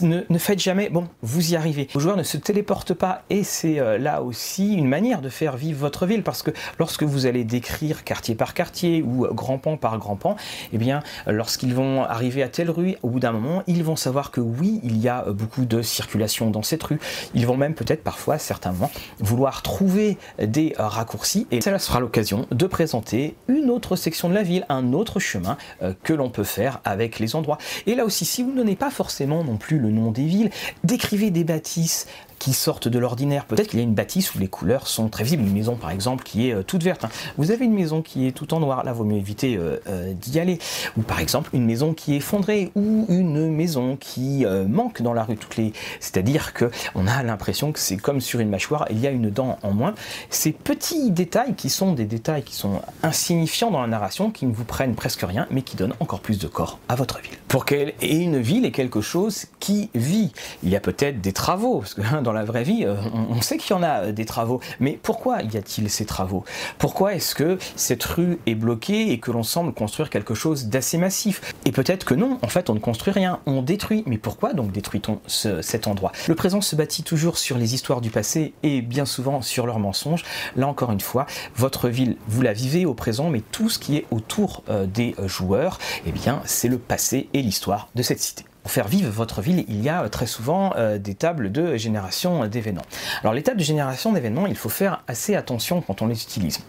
Ne, 0.03 0.23
ne, 0.29 0.39
faites 0.39 0.61
jamais, 0.61 0.89
bon, 0.89 1.09
vous 1.23 1.53
y 1.53 1.57
arrivez. 1.57 1.89
Vos 1.95 2.01
joueurs 2.01 2.17
ne 2.17 2.23
se 2.23 2.37
téléportent 2.37 2.95
pas 2.95 3.25
et 3.31 3.45
c'est 3.45 3.99
là 3.99 4.23
aussi 4.23 4.75
une 4.75 4.89
manière 4.89 5.21
de 5.21 5.29
faire 5.29 5.57
vivre 5.57 5.79
votre 5.81 6.07
ville 6.07 6.23
parce 6.23 6.43
que 6.43 6.51
lorsque 6.79 7.03
vous 7.03 7.27
allez 7.27 7.34
décrire 7.43 8.05
quartier 8.05 8.37
par 8.37 8.55
quartier 8.55 9.03
ou 9.03 9.27
grand 9.35 9.59
pan 9.59 9.77
par 9.77 9.99
grand 9.99 10.15
pan, 10.15 10.37
eh 10.73 10.79
bien, 10.79 11.03
lorsqu'ils 11.27 11.75
vont 11.75 12.05
arriver 12.05 12.43
à 12.43 12.49
telle 12.49 12.71
rue, 12.71 12.95
au 13.03 13.09
bout 13.09 13.21
d'un 13.21 13.33
moment, 13.33 13.65
ils 13.67 13.83
vont 13.83 13.97
savoir 13.97 14.31
que 14.31 14.41
oui, 14.41 14.81
il 14.85 14.99
y 14.99 15.09
a 15.09 15.25
beaucoup 15.33 15.65
de 15.65 15.83
circulation 15.83 16.51
dans 16.51 16.63
cette 16.63 16.83
rue. 16.83 17.01
Ils 17.35 17.47
vont 17.47 17.57
même 17.57 17.75
peut-être 17.75 18.05
parfois, 18.05 18.39
certainement, 18.39 18.91
vouloir 19.19 19.63
trouver 19.63 20.19
des 20.39 20.75
raccourcis 20.79 21.47
et 21.51 21.61
cela 21.61 21.79
sera 21.79 22.01
l'occasion 22.01 22.47
de 22.51 22.67
présenter 22.67 23.35
une 23.49 23.71
autre 23.71 23.97
section 23.97 24.29
de 24.29 24.35
la 24.35 24.43
ville, 24.43 24.67
un 24.69 24.93
autre 24.93 25.21
chemin 25.21 25.57
euh, 25.83 25.95
que 26.03 26.13
l'on 26.13 26.31
peut 26.31 26.45
faire 26.45 26.81
avec 26.85 27.19
les 27.19 27.35
endroits. 27.37 27.59
Et 27.87 27.95
là 27.95 28.05
aussi, 28.05 28.25
si 28.25 28.43
vous 28.43 28.53
ne 28.53 28.57
donnez 28.57 28.77
pas 28.77 28.91
forcément 28.91 29.45
non 29.45 29.57
plus 29.57 29.79
le 29.79 29.91
nom 29.91 30.11
des 30.11 30.27
villes, 30.27 30.51
décrivez 30.85 31.31
des 31.31 31.45
bâtisses 31.45 32.07
qui 32.45 32.53
sortent 32.53 32.89
de 32.89 32.99
l'ordinaire. 32.99 33.47
Peut-être 33.47 33.69
qu'il 33.69 33.79
y 33.79 33.83
a 33.83 33.87
une 33.87 33.95
bâtisse 33.95 34.35
où 34.35 34.39
les 34.39 34.49
couleurs 34.49 34.87
sont 34.87 35.09
très 35.09 35.25
visibles. 35.25 35.45
Une 35.45 35.55
maison, 35.55 35.77
par 35.77 35.91
exemple, 35.91 36.25
qui 36.25 36.51
est 36.51 36.53
euh, 36.53 36.63
toute 36.63 36.83
verte. 36.83 37.03
Hein. 37.03 37.09
Vous 37.39 37.53
avez 37.53 37.65
une 37.65 37.73
maison 37.73 38.03
qui 38.03 38.27
est 38.27 38.33
tout 38.33 38.53
en 38.53 38.61
noir. 38.61 38.85
Là, 38.85 38.93
vaut 38.93 39.05
mieux 39.05 39.17
éviter 39.17 39.57
euh, 39.57 39.79
euh, 39.89 40.13
d'y 40.13 40.39
aller. 40.39 40.59
Ou 40.99 41.01
par 41.01 41.21
exemple, 41.21 41.49
une 41.55 41.65
maison 41.65 41.95
qui 41.95 42.13
est 42.13 42.17
effondrée 42.19 42.71
ou 42.75 43.07
une 43.09 43.49
maison 43.49 43.97
qui 43.97 44.45
manque 44.69 45.01
dans 45.01 45.15
la 45.15 45.25
rue. 45.25 45.37
Toutes 45.37 45.57
les... 45.57 45.73
C'est-à-dire 46.01 46.53
que 46.53 46.71
on 46.95 47.07
a 47.07 47.23
l'impression 47.23 47.73
que 47.73 47.79
c'est 47.79 47.97
comme 47.97 48.21
sur 48.21 48.41
une 48.41 48.51
mâchoire, 48.51 48.85
il 48.91 49.01
y 49.01 49.07
a 49.07 49.11
une 49.11 49.31
dent 49.31 49.59
en 49.63 49.73
moins. 49.73 49.95
Ces 50.29 50.53
petits 50.53 51.11
détails 51.11 51.55
qui 51.55 51.71
sont 51.71 51.95
des 51.95 52.05
détails 52.05 52.43
qui 52.43 52.55
sont 52.55 52.83
insignifiants 53.03 53.71
dans 53.71 53.81
la 53.81 53.87
narration, 53.87 54.31
qui 54.31 54.45
ne 54.45 54.53
vous 54.53 54.65
prennent 54.65 54.95
presque 54.95 55.23
rien, 55.23 55.47
mais 55.51 55.63
qui 55.63 55.77
donnent 55.77 55.95
encore 55.99 56.21
plus 56.21 56.39
de 56.39 56.47
corps 56.47 56.79
à 56.91 56.95
votre 56.95 57.21
ville. 57.21 57.39
Pour 57.49 57.65
qu'elle 57.65 57.95
ait 58.03 58.17
une 58.17 58.39
ville 58.39 58.67
est 58.67 58.71
quelque 58.71 59.01
chose 59.01 59.47
qui 59.61 59.89
vit. 59.95 60.33
Il 60.63 60.69
y 60.69 60.77
a 60.77 60.81
peut-être 60.81 61.23
des 61.23 61.33
travaux, 61.33 61.79
parce 61.79 61.95
que 61.95 62.03
hein, 62.03 62.21
dans 62.21 62.34
vraie 62.43 62.65
vie, 62.65 62.85
euh, 62.85 62.97
on, 63.13 63.41
sait 63.41 63.59
qu'il 63.59 63.71
y 63.71 63.79
en 63.79 63.83
a 63.83 64.07
euh, 64.07 64.13
des 64.13 64.25
travaux. 64.25 64.61
Mais 64.81 64.99
pourquoi 65.01 65.43
y 65.43 65.57
a-t-il 65.57 65.89
ces 65.91 66.05
travaux? 66.05 66.45
Pourquoi 66.79 67.15
est-ce 67.15 67.37
que 67.37 67.59
cette 67.77 68.03
rue 68.03 68.39
est 68.47 68.57
bloquée 68.57 69.13
et 69.13 69.21
que 69.21 69.31
l'on 69.31 69.43
semble 69.45 69.73
construire 69.73 70.11
quelque 70.11 70.35
chose 70.35 70.67
d'assez 70.67 70.99
massif? 70.99 71.55
Et 71.65 71.73
peut-être 71.73 72.05
que 72.05 72.15
non, 72.15 72.39
en 72.43 72.49
fait, 72.49 72.71
on 72.71 72.75
ne 72.75 72.81
construit 72.81 73.13
rien, 73.13 73.41
on 73.47 73.63
détruit. 73.63 74.03
Mais 74.07 74.19
pourquoi 74.19 74.53
donc 74.55 74.73
détruit-on 74.73 75.21
cet 75.27 75.87
endroit? 75.87 76.13
Le 76.27 76.35
présent 76.35 76.61
se 76.61 76.75
bâtit 76.75 77.03
toujours 77.03 77.39
sur 77.39 77.59
les 77.59 77.75
histoires 77.75 78.01
du 78.01 78.11
passé 78.11 78.55
et 78.63 78.83
bien 78.83 79.05
souvent 79.05 79.43
sur 79.43 79.67
leurs 79.67 79.79
mensonges. 79.79 80.25
Là 80.57 80.67
encore 80.67 80.91
une 80.91 81.01
fois, 81.01 81.27
votre 81.55 81.89
ville, 81.89 82.17
vous 82.27 82.43
la 82.43 82.53
vivez 82.53 82.87
au 82.87 82.95
présent, 82.95 83.29
mais 83.31 83.43
tout 83.53 83.69
ce 83.69 83.79
qui 83.79 83.97
est 83.97 84.07
autour 84.11 84.63
euh, 84.69 84.87
des 84.87 85.15
joueurs, 85.27 85.79
eh 86.07 86.13
bien, 86.13 86.41
c'est 86.45 86.69
le 86.69 86.79
passé 86.79 87.29
et 87.33 87.43
l'histoire 87.43 87.89
de 87.95 88.03
cette 88.03 88.21
cité. 88.21 88.45
Pour 88.65 88.73
faire 88.73 88.89
vivre 88.89 89.11
votre 89.11 89.43
ville, 89.43 89.65
il 89.69 89.83
y 89.83 89.91
a 89.91 90.09
très 90.09 90.27
souvent 90.27 90.73
des 90.99 91.15
tables 91.15 91.53
de 91.53 91.77
génération 91.77 92.47
d'événements. 92.47 92.83
Alors 93.21 93.35
les 93.35 93.43
tables 93.43 93.59
de 93.59 93.65
génération 93.65 94.11
d'événements, 94.13 94.47
il 94.47 94.57
faut 94.57 94.71
faire 94.71 95.05
assez 95.07 95.37
attention 95.37 95.83
quand 95.83 96.01
on 96.01 96.07
les 96.07 96.23
utilise. 96.23 96.61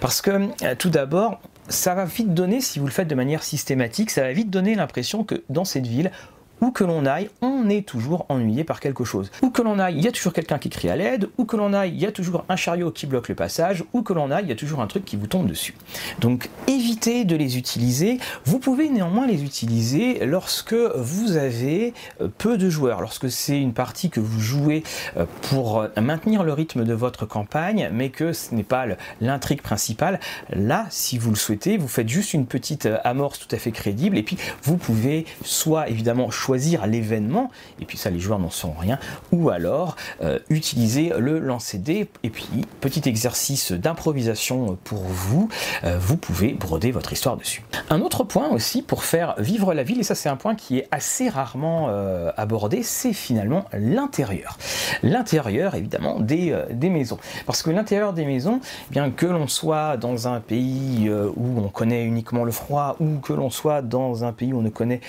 Parce 0.00 0.22
que 0.22 0.48
tout 0.76 0.88
d'abord, 0.88 1.40
ça 1.68 1.94
va 1.94 2.06
vite 2.06 2.32
donner, 2.32 2.62
si 2.62 2.78
vous 2.78 2.86
le 2.86 2.90
faites 2.90 3.06
de 3.06 3.14
manière 3.14 3.42
systématique, 3.42 4.10
ça 4.10 4.22
va 4.22 4.32
vite 4.32 4.48
donner 4.48 4.74
l'impression 4.74 5.24
que 5.24 5.44
dans 5.50 5.66
cette 5.66 5.86
ville, 5.86 6.10
où 6.62 6.70
que 6.70 6.84
l'on 6.84 7.04
aille, 7.04 7.28
on 7.42 7.68
est 7.68 7.86
toujours 7.86 8.24
ennuyé 8.28 8.62
par 8.62 8.80
quelque 8.80 9.04
chose. 9.04 9.30
Où 9.42 9.50
que 9.50 9.60
l'on 9.60 9.80
aille, 9.80 9.96
il 9.96 10.04
y 10.04 10.08
a 10.08 10.12
toujours 10.12 10.32
quelqu'un 10.32 10.58
qui 10.58 10.70
crie 10.70 10.88
à 10.88 10.96
l'aide, 10.96 11.28
où 11.36 11.44
que 11.44 11.56
l'on 11.56 11.72
aille, 11.72 11.90
il 11.90 12.00
y 12.00 12.06
a 12.06 12.12
toujours 12.12 12.44
un 12.48 12.56
chariot 12.56 12.92
qui 12.92 13.06
bloque 13.06 13.28
le 13.28 13.34
passage, 13.34 13.84
où 13.92 14.02
que 14.02 14.12
l'on 14.12 14.30
aille, 14.30 14.44
il 14.44 14.48
y 14.48 14.52
a 14.52 14.56
toujours 14.56 14.80
un 14.80 14.86
truc 14.86 15.04
qui 15.04 15.16
vous 15.16 15.26
tombe 15.26 15.48
dessus. 15.48 15.74
Donc 16.20 16.48
évitez 16.68 17.24
de 17.24 17.34
les 17.34 17.58
utiliser. 17.58 18.18
Vous 18.44 18.60
pouvez 18.60 18.88
néanmoins 18.88 19.26
les 19.26 19.42
utiliser 19.42 20.24
lorsque 20.24 20.72
vous 20.72 21.36
avez 21.36 21.94
euh, 22.20 22.28
peu 22.38 22.56
de 22.56 22.70
joueurs, 22.70 23.00
lorsque 23.00 23.28
c'est 23.28 23.60
une 23.60 23.74
partie 23.74 24.08
que 24.08 24.20
vous 24.20 24.40
jouez 24.40 24.84
euh, 25.16 25.26
pour 25.50 25.80
euh, 25.80 25.88
maintenir 26.00 26.44
le 26.44 26.52
rythme 26.52 26.84
de 26.84 26.94
votre 26.94 27.26
campagne, 27.26 27.90
mais 27.92 28.10
que 28.10 28.32
ce 28.32 28.54
n'est 28.54 28.62
pas 28.62 28.86
l'intrigue 29.20 29.62
principale. 29.62 30.20
Là, 30.50 30.86
si 30.90 31.18
vous 31.18 31.30
le 31.30 31.36
souhaitez, 31.36 31.76
vous 31.76 31.88
faites 31.88 32.08
juste 32.08 32.34
une 32.34 32.46
petite 32.46 32.88
amorce 33.02 33.40
tout 33.40 33.52
à 33.52 33.58
fait 33.58 33.72
crédible, 33.72 34.16
et 34.16 34.22
puis 34.22 34.38
vous 34.62 34.76
pouvez 34.76 35.26
soit 35.42 35.88
évidemment 35.88 36.30
choisir 36.30 36.51
l'événement, 36.86 37.50
et 37.80 37.84
puis 37.84 37.98
ça 37.98 38.10
les 38.10 38.20
joueurs 38.20 38.38
n'en 38.38 38.50
sont 38.50 38.72
rien, 38.72 38.98
ou 39.32 39.50
alors 39.50 39.96
euh, 40.22 40.38
utiliser 40.50 41.12
le 41.18 41.38
lancer 41.38 41.78
dés, 41.78 42.08
et 42.22 42.30
puis 42.30 42.46
petit 42.80 43.08
exercice 43.08 43.72
d'improvisation 43.72 44.78
pour 44.84 45.02
vous, 45.02 45.48
euh, 45.84 45.98
vous 45.98 46.16
pouvez 46.16 46.52
broder 46.52 46.90
votre 46.90 47.12
histoire 47.12 47.36
dessus. 47.36 47.62
Un 47.90 48.00
autre 48.00 48.24
point 48.24 48.48
aussi 48.48 48.82
pour 48.82 49.04
faire 49.04 49.34
vivre 49.38 49.74
la 49.74 49.82
ville, 49.82 50.00
et 50.00 50.04
ça 50.04 50.14
c'est 50.14 50.28
un 50.28 50.36
point 50.36 50.54
qui 50.54 50.78
est 50.78 50.88
assez 50.90 51.28
rarement 51.28 51.86
euh, 51.88 52.30
abordé, 52.36 52.82
c'est 52.82 53.12
finalement 53.12 53.64
l'intérieur. 53.72 54.58
L'intérieur 55.02 55.74
évidemment 55.74 56.20
des, 56.20 56.56
des, 56.70 56.90
maisons. 56.90 57.18
Parce 57.46 57.62
que 57.62 57.70
l'intérieur 57.70 58.12
des 58.12 58.24
maisons, 58.24 58.60
bien 58.90 59.10
que 59.10 59.26
l'on 59.26 59.48
soit 59.48 59.96
dans 59.96 60.28
un 60.28 60.40
pays 60.40 61.10
où 61.10 61.60
on 61.60 61.68
connaît 61.68 62.04
uniquement 62.04 62.44
le 62.44 62.52
froid, 62.52 62.96
ou 63.00 63.18
que 63.18 63.32
l'on 63.32 63.50
soit 63.50 63.82
dans 63.82 64.24
un 64.24 64.32
pays 64.32 64.52
où 64.52 64.58
on 64.58 64.62
ne 64.62 64.68
connaît 64.68 65.00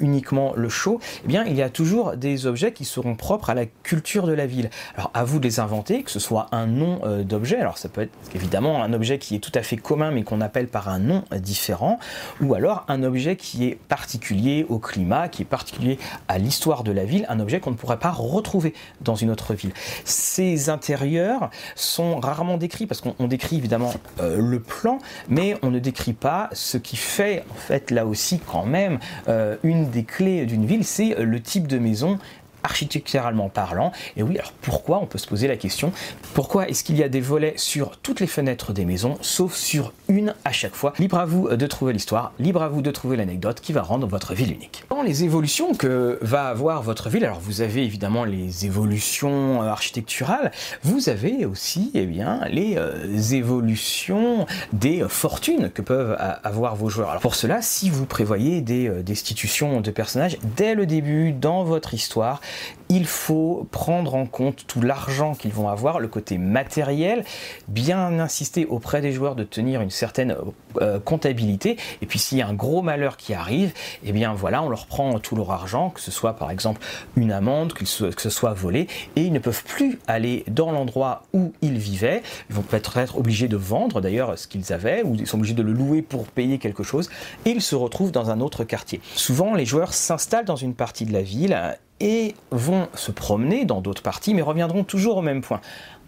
uniquement 0.00 0.33
le 0.56 0.68
chaud, 0.68 1.00
eh 1.24 1.28
bien, 1.28 1.44
il 1.44 1.54
y 1.54 1.62
a 1.62 1.70
toujours 1.70 2.16
des 2.16 2.46
objets 2.46 2.72
qui 2.72 2.84
seront 2.84 3.14
propres 3.14 3.50
à 3.50 3.54
la 3.54 3.66
culture 3.66 4.26
de 4.26 4.32
la 4.32 4.46
ville. 4.46 4.70
Alors, 4.96 5.10
à 5.14 5.24
vous 5.24 5.38
de 5.38 5.44
les 5.44 5.60
inventer, 5.60 6.02
que 6.02 6.10
ce 6.10 6.20
soit 6.20 6.46
un 6.52 6.66
nom 6.66 7.00
euh, 7.04 7.22
d'objet, 7.22 7.56
alors 7.56 7.78
ça 7.78 7.88
peut 7.88 8.02
être 8.02 8.12
évidemment 8.34 8.82
un 8.82 8.92
objet 8.92 9.18
qui 9.18 9.34
est 9.36 9.38
tout 9.40 9.52
à 9.54 9.62
fait 9.62 9.76
commun 9.76 10.10
mais 10.10 10.22
qu'on 10.22 10.40
appelle 10.40 10.68
par 10.68 10.88
un 10.88 10.98
nom 10.98 11.24
différent, 11.32 11.98
ou 12.40 12.54
alors 12.54 12.84
un 12.88 13.02
objet 13.02 13.36
qui 13.36 13.64
est 13.64 13.78
particulier 13.88 14.66
au 14.68 14.78
climat, 14.78 15.28
qui 15.28 15.42
est 15.42 15.46
particulier 15.46 15.98
à 16.28 16.38
l'histoire 16.38 16.84
de 16.84 16.92
la 16.92 17.04
ville, 17.04 17.26
un 17.28 17.40
objet 17.40 17.60
qu'on 17.60 17.70
ne 17.70 17.76
pourrait 17.76 17.98
pas 17.98 18.10
retrouver 18.10 18.74
dans 19.00 19.14
une 19.14 19.30
autre 19.30 19.54
ville. 19.54 19.72
Ces 20.04 20.68
intérieurs 20.68 21.50
sont 21.74 22.18
rarement 22.20 22.56
décrits 22.56 22.86
parce 22.86 23.00
qu'on 23.00 23.26
décrit 23.26 23.56
évidemment 23.56 23.92
euh, 24.20 24.38
le 24.40 24.60
plan, 24.60 24.98
mais 25.28 25.56
on 25.62 25.70
ne 25.70 25.78
décrit 25.78 26.12
pas 26.12 26.48
ce 26.52 26.78
qui 26.78 26.96
fait 26.96 27.44
en 27.50 27.54
fait 27.54 27.90
là 27.90 28.06
aussi 28.06 28.40
quand 28.40 28.66
même 28.66 28.98
euh, 29.28 29.56
une 29.62 29.90
des 29.90 30.04
clés 30.04 30.23
d'une 30.24 30.66
ville, 30.66 30.84
c'est 30.84 31.14
le 31.22 31.40
type 31.40 31.66
de 31.66 31.78
maison 31.78 32.18
architecturalement 32.64 33.48
parlant. 33.48 33.92
Et 34.16 34.22
oui, 34.22 34.38
alors 34.38 34.52
pourquoi 34.62 34.98
On 35.00 35.06
peut 35.06 35.18
se 35.18 35.28
poser 35.28 35.46
la 35.46 35.56
question. 35.56 35.92
Pourquoi 36.34 36.68
est-ce 36.68 36.82
qu'il 36.82 36.96
y 36.96 37.02
a 37.02 37.08
des 37.08 37.20
volets 37.20 37.54
sur 37.56 37.96
toutes 37.98 38.20
les 38.20 38.26
fenêtres 38.26 38.72
des 38.72 38.84
maisons, 38.84 39.16
sauf 39.20 39.54
sur 39.54 39.92
une 40.08 40.34
à 40.44 40.52
chaque 40.52 40.74
fois? 40.74 40.92
Libre 40.98 41.18
à 41.18 41.24
vous 41.24 41.48
de 41.48 41.66
trouver 41.66 41.92
l'histoire, 41.92 42.32
libre 42.38 42.62
à 42.62 42.68
vous 42.68 42.82
de 42.82 42.90
trouver 42.90 43.16
l'anecdote 43.16 43.60
qui 43.60 43.72
va 43.72 43.82
rendre 43.82 44.06
votre 44.06 44.34
ville 44.34 44.52
unique. 44.52 44.84
Dans 44.90 45.02
les 45.02 45.24
évolutions 45.24 45.74
que 45.74 46.18
va 46.22 46.48
avoir 46.48 46.82
votre 46.82 47.08
ville, 47.08 47.24
alors 47.24 47.40
vous 47.40 47.60
avez 47.60 47.84
évidemment 47.84 48.24
les 48.24 48.66
évolutions 48.66 49.62
euh, 49.62 49.66
architecturales, 49.66 50.52
vous 50.82 51.08
avez 51.08 51.44
aussi 51.44 51.90
eh 51.94 52.06
bien, 52.06 52.40
les 52.50 52.76
euh, 52.76 53.18
évolutions 53.32 54.46
des 54.72 55.02
euh, 55.02 55.08
fortunes 55.08 55.70
que 55.70 55.82
peuvent 55.82 56.16
avoir 56.42 56.76
vos 56.76 56.88
joueurs. 56.88 57.10
Alors 57.10 57.22
pour 57.22 57.34
cela, 57.34 57.62
si 57.62 57.90
vous 57.90 58.06
prévoyez 58.06 58.60
des 58.60 58.88
destitutions 59.02 59.80
de 59.80 59.90
personnages 59.90 60.38
dès 60.56 60.74
le 60.74 60.86
début 60.86 61.32
dans 61.32 61.64
votre 61.64 61.94
histoire, 61.94 62.40
il 62.88 63.06
faut 63.06 63.66
prendre 63.70 64.14
en 64.14 64.26
compte 64.26 64.66
tout 64.66 64.80
l'argent 64.80 65.34
qu'ils 65.34 65.52
vont 65.52 65.68
avoir, 65.68 66.00
le 66.00 66.08
côté 66.08 66.38
matériel, 66.38 67.24
bien 67.68 68.18
insister 68.20 68.66
auprès 68.66 69.00
des 69.00 69.12
joueurs 69.12 69.34
de 69.34 69.44
tenir 69.44 69.80
une 69.80 69.90
certaine 69.90 70.36
euh, 70.80 71.00
comptabilité. 71.00 71.76
Et 72.02 72.06
puis 72.06 72.18
s'il 72.18 72.38
y 72.38 72.42
a 72.42 72.46
un 72.46 72.54
gros 72.54 72.82
malheur 72.82 73.16
qui 73.16 73.34
arrive, 73.34 73.72
eh 74.04 74.12
bien 74.12 74.34
voilà, 74.34 74.62
on 74.62 74.68
leur 74.68 74.86
prend 74.86 75.18
tout 75.18 75.34
leur 75.34 75.50
argent, 75.50 75.90
que 75.90 76.00
ce 76.00 76.10
soit 76.10 76.34
par 76.34 76.50
exemple 76.50 76.80
une 77.16 77.32
amende, 77.32 77.72
que 77.72 77.84
ce 77.86 78.30
soit 78.30 78.52
volé, 78.52 78.86
et 79.16 79.22
ils 79.22 79.32
ne 79.32 79.38
peuvent 79.38 79.64
plus 79.64 79.98
aller 80.06 80.44
dans 80.48 80.70
l'endroit 80.72 81.22
où 81.32 81.52
ils 81.62 81.78
vivaient. 81.78 82.22
Ils 82.50 82.56
vont 82.56 82.62
peut-être 82.62 82.96
être 82.98 83.16
obligés 83.16 83.48
de 83.48 83.56
vendre 83.56 84.00
d'ailleurs 84.00 84.38
ce 84.38 84.46
qu'ils 84.46 84.72
avaient, 84.72 85.02
ou 85.02 85.14
ils 85.14 85.26
sont 85.26 85.38
obligés 85.38 85.54
de 85.54 85.62
le 85.62 85.72
louer 85.72 86.02
pour 86.02 86.26
payer 86.26 86.58
quelque 86.58 86.82
chose, 86.82 87.08
et 87.44 87.50
ils 87.50 87.62
se 87.62 87.74
retrouvent 87.74 88.12
dans 88.12 88.30
un 88.30 88.40
autre 88.40 88.64
quartier. 88.64 89.00
Souvent, 89.14 89.54
les 89.54 89.66
joueurs 89.66 89.94
s'installent 89.94 90.44
dans 90.44 90.56
une 90.56 90.74
partie 90.74 91.06
de 91.06 91.12
la 91.12 91.22
ville 91.22 91.76
et 92.04 92.34
vont 92.50 92.86
se 92.94 93.10
promener 93.10 93.64
dans 93.64 93.80
d'autres 93.80 94.02
parties, 94.02 94.34
mais 94.34 94.42
reviendront 94.42 94.84
toujours 94.84 95.16
au 95.16 95.22
même 95.22 95.40
point. 95.40 95.62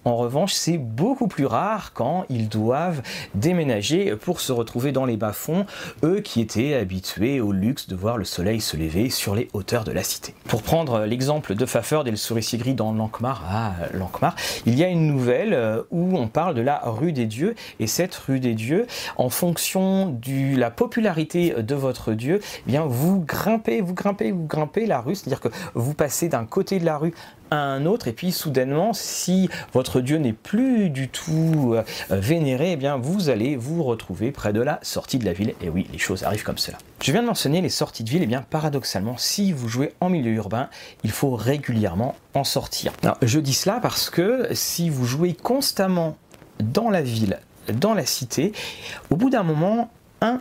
En 0.06 0.14
revanche, 0.14 0.52
c'est 0.52 0.78
beaucoup 0.78 1.26
plus 1.26 1.46
rare 1.46 1.92
quand 1.92 2.26
ils 2.30 2.48
doivent 2.48 3.02
déménager 3.34 4.14
pour 4.14 4.40
se 4.40 4.52
retrouver 4.52 4.92
dans 4.92 5.04
les 5.04 5.16
bas-fonds, 5.16 5.66
eux 6.04 6.20
qui 6.20 6.40
étaient 6.40 6.74
habitués 6.74 7.40
au 7.40 7.50
luxe 7.50 7.88
de 7.88 7.96
voir 7.96 8.16
le 8.16 8.24
soleil 8.24 8.60
se 8.60 8.76
lever 8.76 9.10
sur 9.10 9.34
les 9.34 9.48
hauteurs 9.52 9.82
de 9.82 9.90
la 9.90 10.04
cité. 10.04 10.32
Pour 10.46 10.62
prendre 10.62 11.00
l'exemple 11.00 11.56
de 11.56 11.66
Fafard 11.66 12.06
et 12.06 12.12
le 12.12 12.16
souricier 12.16 12.56
gris 12.56 12.74
dans 12.74 12.92
Lankmar, 12.92 13.42
il 14.64 14.78
y 14.78 14.84
a 14.84 14.88
une 14.88 15.08
nouvelle 15.08 15.52
euh, 15.54 15.82
où 15.90 16.16
on 16.16 16.28
parle 16.28 16.54
de 16.54 16.60
la 16.60 16.82
rue 16.84 17.12
des 17.12 17.26
dieux, 17.26 17.56
et 17.80 17.88
cette 17.88 18.14
rue 18.14 18.38
des 18.38 18.54
dieux, 18.54 18.86
en 19.16 19.28
fonction 19.28 20.06
de 20.06 20.56
la 20.56 20.70
popularité 20.70 21.50
de 21.50 21.74
votre 21.74 22.12
dieu, 22.12 22.38
eh 22.44 22.70
bien 22.70 22.84
vous 22.86 23.24
grimpez, 23.26 23.80
vous 23.80 23.94
grimpez, 23.94 24.30
vous 24.30 24.46
grimpez 24.46 24.86
la 24.86 25.00
rue, 25.00 25.16
c'est-à-dire 25.16 25.40
que 25.40 25.48
vous 25.74 25.94
passez 25.94 26.28
d'un 26.28 26.44
côté 26.44 26.78
de 26.78 26.84
la 26.84 26.96
rue 26.96 27.12
un 27.50 27.86
autre, 27.86 28.08
et 28.08 28.12
puis 28.12 28.32
soudainement, 28.32 28.92
si 28.92 29.48
votre 29.72 30.00
dieu 30.00 30.18
n'est 30.18 30.32
plus 30.32 30.90
du 30.90 31.08
tout 31.08 31.74
euh, 31.74 31.82
vénéré, 32.10 32.72
eh 32.72 32.76
bien 32.76 32.96
vous 32.96 33.28
allez 33.28 33.56
vous 33.56 33.82
retrouver 33.82 34.32
près 34.32 34.52
de 34.52 34.60
la 34.60 34.78
sortie 34.82 35.18
de 35.18 35.24
la 35.24 35.32
ville. 35.32 35.54
Et 35.60 35.68
oui, 35.68 35.86
les 35.92 35.98
choses 35.98 36.24
arrivent 36.24 36.42
comme 36.42 36.58
cela. 36.58 36.78
Je 37.02 37.12
viens 37.12 37.22
de 37.22 37.26
mentionner 37.26 37.60
les 37.60 37.68
sorties 37.68 38.04
de 38.04 38.10
ville, 38.10 38.22
et 38.22 38.26
bien 38.26 38.42
paradoxalement, 38.42 39.16
si 39.16 39.52
vous 39.52 39.68
jouez 39.68 39.92
en 40.00 40.08
milieu 40.08 40.32
urbain, 40.32 40.68
il 41.04 41.10
faut 41.10 41.34
régulièrement 41.34 42.14
en 42.34 42.44
sortir. 42.44 42.92
Je 43.22 43.38
dis 43.38 43.54
cela 43.54 43.78
parce 43.80 44.10
que 44.10 44.48
si 44.52 44.90
vous 44.90 45.04
jouez 45.04 45.34
constamment 45.34 46.16
dans 46.60 46.90
la 46.90 47.02
ville, 47.02 47.38
dans 47.72 47.94
la 47.94 48.06
cité, 48.06 48.52
au 49.10 49.16
bout 49.16 49.30
d'un 49.30 49.42
moment, 49.42 49.90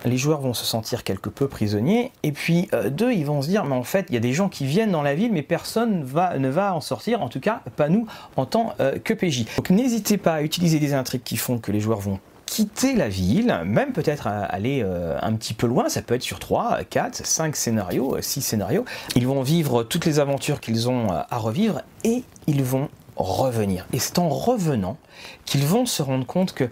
les 0.05 0.17
joueurs 0.17 0.41
vont 0.41 0.53
se 0.53 0.65
sentir 0.65 1.03
quelque 1.03 1.29
peu 1.29 1.47
prisonniers, 1.47 2.11
et 2.23 2.31
puis 2.31 2.67
euh, 2.73 2.89
deux, 2.89 3.13
ils 3.13 3.25
vont 3.25 3.41
se 3.41 3.47
dire, 3.47 3.65
mais 3.65 3.75
en 3.75 3.83
fait, 3.83 4.05
il 4.09 4.13
y 4.13 4.17
a 4.17 4.21
des 4.21 4.33
gens 4.33 4.49
qui 4.49 4.65
viennent 4.65 4.91
dans 4.91 5.01
la 5.01 5.15
ville, 5.15 5.31
mais 5.31 5.41
personne 5.41 6.01
ne 6.01 6.49
va 6.49 6.75
en 6.75 6.81
sortir, 6.81 7.21
en 7.21 7.29
tout 7.29 7.39
cas, 7.39 7.61
pas 7.75 7.89
nous 7.89 8.07
en 8.35 8.45
tant 8.45 8.73
euh, 8.79 8.97
que 8.99 9.13
PJ. 9.13 9.45
Donc 9.57 9.69
n'hésitez 9.69 10.17
pas 10.17 10.35
à 10.35 10.41
utiliser 10.41 10.79
des 10.79 10.93
intrigues 10.93 11.23
qui 11.23 11.37
font 11.37 11.57
que 11.57 11.71
les 11.71 11.79
joueurs 11.79 11.99
vont 11.99 12.19
quitter 12.45 12.93
la 12.93 13.09
ville, 13.09 13.59
même 13.65 13.91
peut-être 13.91 14.27
aller 14.27 14.81
euh, 14.83 15.17
un 15.21 15.33
petit 15.33 15.55
peu 15.55 15.65
loin, 15.65 15.89
ça 15.89 16.03
peut 16.03 16.13
être 16.13 16.21
sur 16.21 16.39
3, 16.39 16.83
4, 16.89 17.25
5 17.25 17.55
scénarios, 17.55 18.17
6 18.21 18.41
scénarios. 18.41 18.85
Ils 19.15 19.25
vont 19.25 19.41
vivre 19.41 19.83
toutes 19.83 20.05
les 20.05 20.19
aventures 20.19 20.59
qu'ils 20.59 20.87
ont 20.87 21.07
à 21.09 21.37
revivre 21.37 21.81
et 22.03 22.23
ils 22.45 22.63
vont 22.63 22.89
revenir. 23.15 23.87
Et 23.93 23.99
c'est 23.99 24.19
en 24.19 24.29
revenant 24.29 24.97
qu'ils 25.45 25.65
vont 25.65 25.85
se 25.85 26.01
rendre 26.01 26.25
compte 26.25 26.53
que 26.53 26.69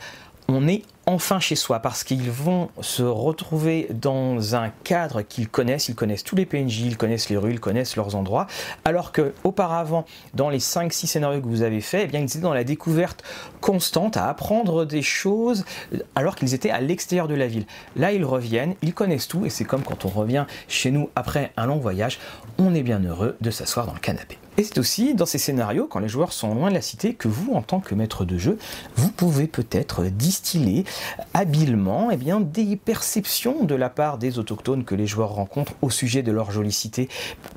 on 0.48 0.68
est 0.68 0.84
enfin 1.06 1.40
chez 1.40 1.56
soi 1.56 1.80
parce 1.80 2.04
qu'ils 2.04 2.32
vont 2.32 2.70
se 2.82 3.04
retrouver 3.04 3.88
dans 3.92 4.56
un 4.56 4.70
cadre 4.84 5.22
qu'ils 5.22 5.50
connaissent, 5.50 5.90
ils 5.90 5.96
connaissent 5.96 6.24
tous 6.24 6.36
les 6.36 6.46
PNJ, 6.46 6.82
ils 6.82 6.98
connaissent 6.98 7.30
les 7.30 7.38
rues, 7.38 7.52
ils 7.52 7.60
connaissent 7.60 7.96
leurs 7.96 8.16
endroits, 8.16 8.48
alors 8.86 9.12
que 9.12 9.34
auparavant, 9.44 10.06
dans 10.34 10.50
les 10.50 10.60
5-6 10.60 11.08
scénarios 11.08 11.42
que 11.42 11.48
vous 11.48 11.62
avez 11.62 11.82
fait, 11.82 12.04
eh 12.04 12.08
bien, 12.08 12.20
ils 12.20 12.26
étaient 12.26 12.40
dans 12.40 12.54
la 12.54 12.64
découverte 12.64 13.24
constante, 13.62 14.18
à 14.18 14.30
apprendre 14.30 14.86
des 14.86 15.02
choses, 15.02 15.66
alors 16.16 16.36
qu'ils 16.36 16.54
étaient 16.54 16.72
à 16.72 16.82
l'extérieur 16.82 17.28
de 17.28 17.36
la 17.36 17.48
ville. 17.48 17.66
Là, 17.96 18.12
ils 18.12 18.26
reviennent, 18.26 18.76
ils 18.82 18.94
connaissent 18.94 19.28
tout, 19.28 19.46
et 19.46 19.50
c'est 19.50 19.66
comme 19.66 19.84
quand 19.84 20.06
on 20.06 20.10
revient 20.10 20.46
chez 20.68 20.92
nous 20.92 21.10
après 21.16 21.52
un 21.58 21.66
long 21.66 21.80
voyage, 21.80 22.20
on 22.58 22.74
est 22.74 22.84
bien 22.84 23.00
heureux 23.00 23.36
de 23.42 23.52
s'asseoir 23.52 23.86
dans 23.86 23.94
le 23.94 24.00
canapé. 24.00 24.38
Et 24.58 24.64
c'est 24.64 24.78
aussi 24.78 25.16
dans 25.16 25.26
ces 25.26 25.40
scénarios, 25.40 25.88
quand 25.88 26.00
les 26.00 26.08
joueurs 26.08 26.32
sont 26.32 26.54
loin 26.54 26.70
de 26.70 26.76
la 26.76 26.82
cité, 26.82 27.16
que 27.16 27.28
vous, 27.28 27.54
en 27.54 27.64
tant 27.64 27.80
que 27.80 27.96
maître 27.96 28.24
de 28.24 28.38
jeu, 28.38 28.60
vous 28.96 29.10
pouvez 29.10 29.48
peut-être 29.48 30.04
distiller 30.04 30.86
habilement 31.34 32.10
eh 32.12 32.18
bien, 32.18 32.40
des 32.40 32.76
perceptions 32.76 33.64
de 33.64 33.76
la 33.76 33.90
part 33.90 34.18
des 34.18 34.40
autochtones 34.40 34.84
que 34.84 34.96
les 34.96 35.08
joueurs 35.08 35.34
rencontrent 35.34 35.74
au 35.82 35.90
sujet 35.90 36.24
de 36.24 36.32
leur 36.32 36.52
jolicité. 36.52 37.10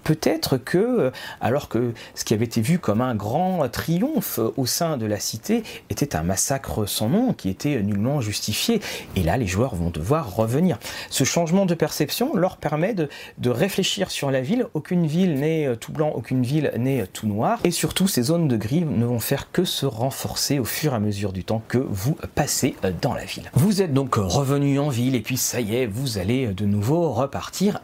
Peut-être 0.04 0.56
que, 0.56 1.12
alors 1.40 1.68
que 1.68 1.92
ce 2.14 2.24
qui 2.24 2.34
avait 2.34 2.44
été 2.44 2.60
vu 2.60 2.78
comme 2.78 3.00
un 3.00 3.14
grand 3.14 3.68
triomphe 3.68 4.40
au 4.56 4.66
sein 4.66 4.96
de 4.96 5.06
la 5.06 5.18
cité 5.18 5.62
était 5.90 6.16
un 6.16 6.22
massacre 6.22 6.86
sans 6.86 7.08
nom 7.08 7.32
qui 7.32 7.48
était 7.48 7.82
nullement 7.82 8.20
justifié, 8.20 8.80
et 9.16 9.22
là 9.22 9.36
les 9.36 9.46
joueurs 9.46 9.74
vont 9.74 9.90
devoir 9.90 10.34
revenir. 10.34 10.78
Ce 11.10 11.24
changement 11.24 11.66
de 11.66 11.74
perception 11.74 12.34
leur 12.36 12.56
permet 12.56 12.94
de, 12.94 13.08
réfléchir 13.48 14.10
sur 14.10 14.30
la 14.30 14.40
ville. 14.40 14.66
Aucune 14.74 15.06
ville 15.06 15.34
n'est 15.34 15.76
tout 15.76 15.92
blanc, 15.92 16.12
aucune 16.14 16.42
ville 16.42 16.72
n'est 16.76 17.06
tout 17.06 17.26
noir, 17.26 17.60
et 17.64 17.70
surtout 17.70 18.08
ces 18.08 18.22
zones 18.22 18.48
de 18.48 18.56
gris 18.56 18.84
ne 18.84 19.04
vont 19.04 19.20
faire 19.20 19.50
que 19.52 19.64
se 19.64 19.86
renforcer 19.86 20.58
au 20.58 20.64
fur 20.64 20.92
et 20.92 20.96
à 20.96 20.98
mesure 20.98 21.32
du 21.32 21.44
temps 21.44 21.62
que 21.68 21.78
vous 21.78 22.16
passez 22.34 22.76
dans 23.02 23.14
la 23.14 23.25
Vous 23.54 23.82
êtes 23.82 23.92
donc 23.92 24.14
revenu 24.16 24.78
en 24.78 24.88
ville 24.88 25.14
et 25.14 25.20
puis 25.20 25.36
ça 25.36 25.60
y 25.60 25.76
est, 25.76 25.86
vous 25.86 26.18
allez 26.18 26.48
de 26.48 26.64
nouveau 26.64 27.12
repartir 27.12 27.80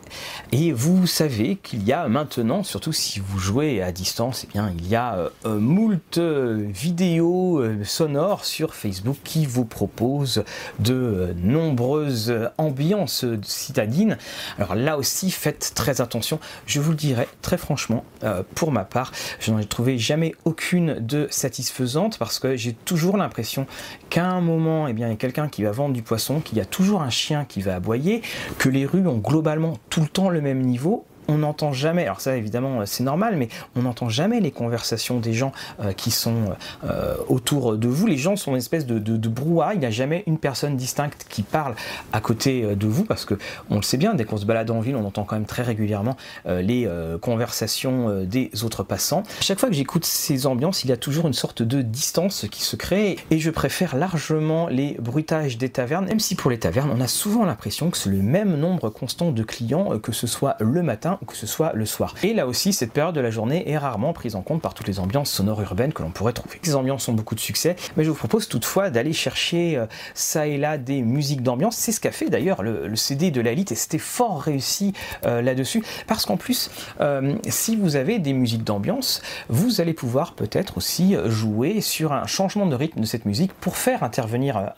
et 0.52 0.72
vous 0.72 1.07
savez 1.07 1.57
qu'il 1.57 1.83
y 1.85 1.92
a 1.92 2.09
maintenant, 2.09 2.62
surtout 2.62 2.92
si 2.92 3.20
vous 3.20 3.38
jouez 3.38 3.83
à 3.83 3.92
distance, 3.92 4.44
et 4.44 4.48
eh 4.50 4.52
bien 4.52 4.72
il 4.78 4.88
y 4.88 4.96
a 4.96 5.31
euh, 5.46 5.59
moult 5.59 6.18
vidéos 6.18 7.59
euh, 7.59 7.85
sonores 7.85 8.44
sur 8.44 8.74
Facebook 8.74 9.16
qui 9.24 9.46
vous 9.46 9.64
proposent 9.64 10.44
de 10.78 11.35
nombreuses 11.37 12.50
ambiances 12.59 13.24
citadines. 13.42 14.18
Alors 14.59 14.74
là 14.74 14.96
aussi, 14.98 15.31
faites 15.31 15.72
très 15.74 16.00
attention. 16.00 16.38
Je 16.66 16.81
vous 16.81 16.90
le 16.90 16.96
dirai 16.96 17.28
très 17.40 17.59
franchement, 17.59 18.05
euh, 18.24 18.42
pour 18.55 18.72
ma 18.72 18.85
part, 18.85 19.12
je 19.40 19.50
n'en 19.50 19.59
ai 19.59 19.64
trouvé 19.64 19.98
jamais 19.98 20.35
aucune 20.44 20.94
de 21.00 21.26
satisfaisante 21.31 22.18
parce 22.18 22.38
que 22.38 22.57
j'ai 22.57 22.72
toujours 22.72 23.16
l'impression 23.16 23.66
qu'à 24.11 24.26
un 24.26 24.40
moment, 24.40 24.88
eh 24.88 24.92
bien, 24.92 25.09
il 25.09 25.12
y 25.12 25.32
qui 25.49 25.62
va 25.62 25.73
vendre 25.73 25.95
du 25.95 26.03
poisson, 26.03 26.40
qu'il 26.40 26.59
y 26.59 26.61
a 26.61 26.64
toujours 26.64 27.03
un 27.03 27.11
chien 27.11 27.45
qui 27.45 27.61
va 27.61 27.77
aboyer, 27.77 28.23
que 28.59 28.68
les 28.68 28.87
rues 28.87 29.07
ont 29.07 29.18
globalement 29.18 29.79
tout 29.90 30.01
le 30.01 30.09
temps 30.09 30.29
le 30.29 30.40
même 30.40 30.61
niveau 30.61 31.05
on 31.28 31.38
n'entend 31.38 31.72
jamais, 31.72 32.04
alors 32.04 32.20
ça 32.20 32.37
évidemment 32.37 32.80
euh, 32.80 32.87
c'est 32.87 33.04
normal, 33.04 33.37
mais 33.37 33.48
on 33.76 33.82
n'entend 33.82 34.08
jamais 34.08 34.40
les 34.40 34.50
conversations 34.50 35.20
des 35.20 35.32
gens 35.32 35.52
euh, 35.80 35.92
qui 35.92 36.11
sont 36.11 36.54
euh, 36.85 37.14
autour 37.28 37.76
de 37.76 37.88
vous. 37.88 38.06
Les 38.06 38.16
gens 38.16 38.37
sont 38.37 38.52
une 38.52 38.58
espèce 38.58 38.87
de, 38.87 38.98
de, 38.98 39.28
brouhaha, 39.28 39.74
il 39.74 39.80
n'y 39.80 39.87
a 39.87 39.90
jamais 39.90 40.24
une 40.26 40.38
personne 40.38 40.76
distincte 40.76 41.26
qui 41.28 41.42
parle 41.42 41.74
à 42.12 42.20
côté 42.20 42.76
de 42.76 42.87
vous, 42.87 43.04
parce 43.04 43.24
que 43.24 43.35
on 43.70 43.76
le 43.76 43.82
sait 43.82 43.96
bien, 43.96 44.14
dès 44.14 44.24
qu'on 44.24 44.37
se 44.37 44.44
balade 44.44 44.70
en 44.70 44.80
ville, 44.80 44.96
on 44.96 45.04
entend 45.04 45.24
quand 45.24 45.37
même 45.37 45.46
très 45.46 45.62
régulièrement 45.62 46.16
les 46.46 46.88
conversations 47.20 48.24
des 48.24 48.50
autres 48.64 48.82
passants. 48.82 49.22
Chaque 49.40 49.58
fois 49.58 49.68
que 49.68 49.74
j'écoute 49.74 50.04
ces 50.04 50.46
ambiances, 50.46 50.85
il 50.85 50.90
y 50.90 50.92
a 50.92 50.96
toujours 50.96 51.26
une 51.26 51.32
sorte 51.32 51.62
de 51.62 51.82
distance 51.82 52.46
qui 52.50 52.62
se 52.62 52.76
crée, 52.76 53.16
et 53.30 53.38
je 53.38 53.50
préfère 53.50 53.96
largement 53.96 54.68
les 54.68 54.96
bruitages 54.98 55.58
des 55.58 55.70
tavernes, 55.70 56.06
même 56.06 56.20
si 56.20 56.35
pour 56.35 56.50
les 56.50 56.58
tavernes, 56.58 56.90
on 56.94 57.00
a 57.00 57.08
souvent 57.08 57.44
l'impression 57.44 57.90
que 57.90 57.96
c'est 57.96 58.11
le 58.11 58.22
même 58.22 58.56
nombre 58.56 58.90
constant 58.90 59.32
de 59.32 59.42
clients, 59.42 59.98
que 59.98 60.12
ce 60.12 60.26
soit 60.26 60.56
le 60.61 60.82
matin 60.82 61.12
ou 61.20 61.27
que 61.27 61.37
ce 61.37 61.46
soit 61.46 61.72
le 61.75 61.87
soir. 61.87 62.14
Et 62.22 62.35
là 62.35 62.46
aussi, 62.46 62.72
cette 62.72 62.92
période 62.92 63.14
de 63.14 63.20
la 63.20 63.31
journée 63.31 63.68
est 63.68 63.79
rarement 63.79 64.12
prise 64.12 64.37
en 64.37 64.42
compte 64.42 64.62
par 64.62 64.75
toutes 64.75 64.88
les 64.88 65.01
ambiances 65.01 65.31
sonores 65.31 65.61
urbaines 65.62 65.92
que 65.92 66.03
l'on 66.03 66.11
pourrait 66.11 66.33
trouver. 66.33 66.59
Ces 66.62 66.75
ambiances 66.75 67.09
ont 67.09 67.12
beaucoup 67.12 67.35
de 67.35 67.40
succès, 67.40 67.77
mais 67.96 68.05
je 68.05 68.11
vous 68.11 68.16
propose 68.16 68.48
toutefois 68.48 68.90
d'aller 68.90 69.12
chercher 69.12 69.77
euh, 69.77 69.87
ça 70.14 70.46
et 70.46 70.57
là 70.57 70.79
des 70.79 71.03
musiques 71.03 71.42
d'ambiance. 71.42 71.77
C'est 71.77 71.92
ce 71.92 72.01
qu'a 72.01 72.12
fait 72.12 72.31
d'ailleurs 72.31 72.62
le, 72.62 72.94
CD 72.96 73.31
de 73.31 73.40
l'élite 73.40 73.72
et 73.72 73.75
c'était 73.75 73.98
fort 73.98 74.40
réussi 74.42 74.92
euh, 75.27 75.42
là-dessus, 75.42 75.83
parce 76.07 76.27
qu'en 76.27 76.37
plus, 76.37 76.70
euh, 77.01 77.35
si 77.48 77.77
vous 77.77 77.96
avez 77.96 78.18
des 78.18 78.33
musiques 78.33 78.64
d'ambiance, 78.64 79.22
vous 79.48 79.81
allez 79.81 79.94
pouvoir 79.94 80.35
peut-être 80.35 80.77
aussi 80.77 81.16
jouer 81.27 81.81
sur 81.81 82.12
un 82.12 82.27
changement 82.27 82.66
de 82.66 82.75
rythme 82.75 83.01
de 83.01 83.07
cette 83.07 83.25
musique 83.25 83.53
pour 83.55 83.77
faire 83.77 84.03
intervenir 84.03 84.72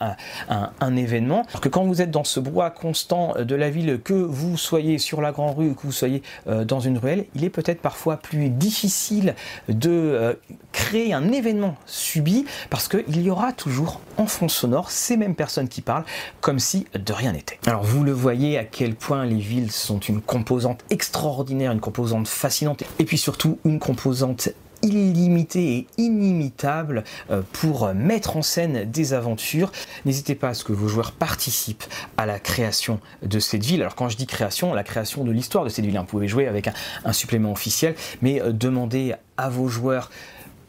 un, 0.49 0.95
événement. 0.95 1.43
Alors 1.49 1.61
que 1.61 1.69
quand 1.69 1.83
vous 1.83 2.01
êtes 2.01 2.11
dans 2.11 2.23
ce 2.23 2.39
bois 2.39 2.69
constant 2.69 3.33
de 3.37 3.55
la 3.55 3.69
ville, 3.69 3.99
que 4.03 4.13
vous 4.13 4.57
soyez 4.57 4.97
sur 4.97 5.21
la 5.21 5.31
grande 5.31 5.57
rue, 5.57 5.75
que 5.75 5.81
vous 5.83 5.91
soyez 5.91 6.23
dans 6.45 6.79
une 6.79 6.97
ruelle, 6.97 7.25
il 7.35 7.43
est 7.43 7.49
peut-être 7.49 7.81
parfois 7.81 8.17
plus 8.17 8.49
difficile 8.49 9.35
de 9.69 9.89
euh, 9.89 10.33
créer 10.71 11.13
un 11.13 11.31
événement 11.31 11.75
subi 11.85 12.45
parce 12.69 12.87
qu'il 12.87 13.21
y 13.21 13.29
aura 13.29 13.53
toujours 13.53 14.01
en 14.17 14.27
fond 14.27 14.47
sonore 14.47 14.91
ces 14.91 15.17
mêmes 15.17 15.35
personnes 15.35 15.67
qui 15.67 15.81
parlent 15.81 16.05
comme 16.41 16.59
si 16.59 16.85
de 16.93 17.13
rien 17.13 17.33
n'était. 17.33 17.59
Alors 17.65 17.83
vous 17.83 18.03
le 18.03 18.11
voyez 18.11 18.57
à 18.57 18.63
quel 18.63 18.95
point 18.95 19.25
les 19.25 19.39
villes 19.39 19.71
sont 19.71 19.99
une 19.99 20.21
composante 20.21 20.83
extraordinaire, 20.89 21.71
une 21.71 21.79
composante 21.79 22.27
fascinante 22.27 22.83
et 22.99 23.05
puis 23.05 23.17
surtout 23.17 23.59
une 23.65 23.79
composante 23.79 24.49
illimité 24.81 25.77
et 25.77 25.87
inimitable 25.97 27.03
euh, 27.31 27.41
pour 27.53 27.93
mettre 27.93 28.37
en 28.37 28.41
scène 28.41 28.89
des 28.89 29.13
aventures. 29.13 29.71
N'hésitez 30.05 30.35
pas 30.35 30.49
à 30.49 30.53
ce 30.53 30.63
que 30.63 30.73
vos 30.73 30.87
joueurs 30.87 31.11
participent 31.11 31.83
à 32.17 32.25
la 32.25 32.39
création 32.39 32.99
de 33.23 33.39
cette 33.39 33.63
ville. 33.63 33.81
Alors 33.81 33.95
quand 33.95 34.09
je 34.09 34.17
dis 34.17 34.27
création, 34.27 34.73
la 34.73 34.83
création 34.83 35.23
de 35.23 35.31
l'histoire 35.31 35.63
de 35.63 35.69
cette 35.69 35.85
ville, 35.85 35.97
hein, 35.97 36.01
vous 36.01 36.07
pouvez 36.07 36.27
jouer 36.27 36.47
avec 36.47 36.69
un, 37.03 37.13
supplément 37.13 37.51
officiel, 37.51 37.95
mais 38.21 38.41
euh, 38.41 38.51
demandez 38.51 39.15
à 39.37 39.49
vos 39.49 39.67
joueurs 39.67 40.09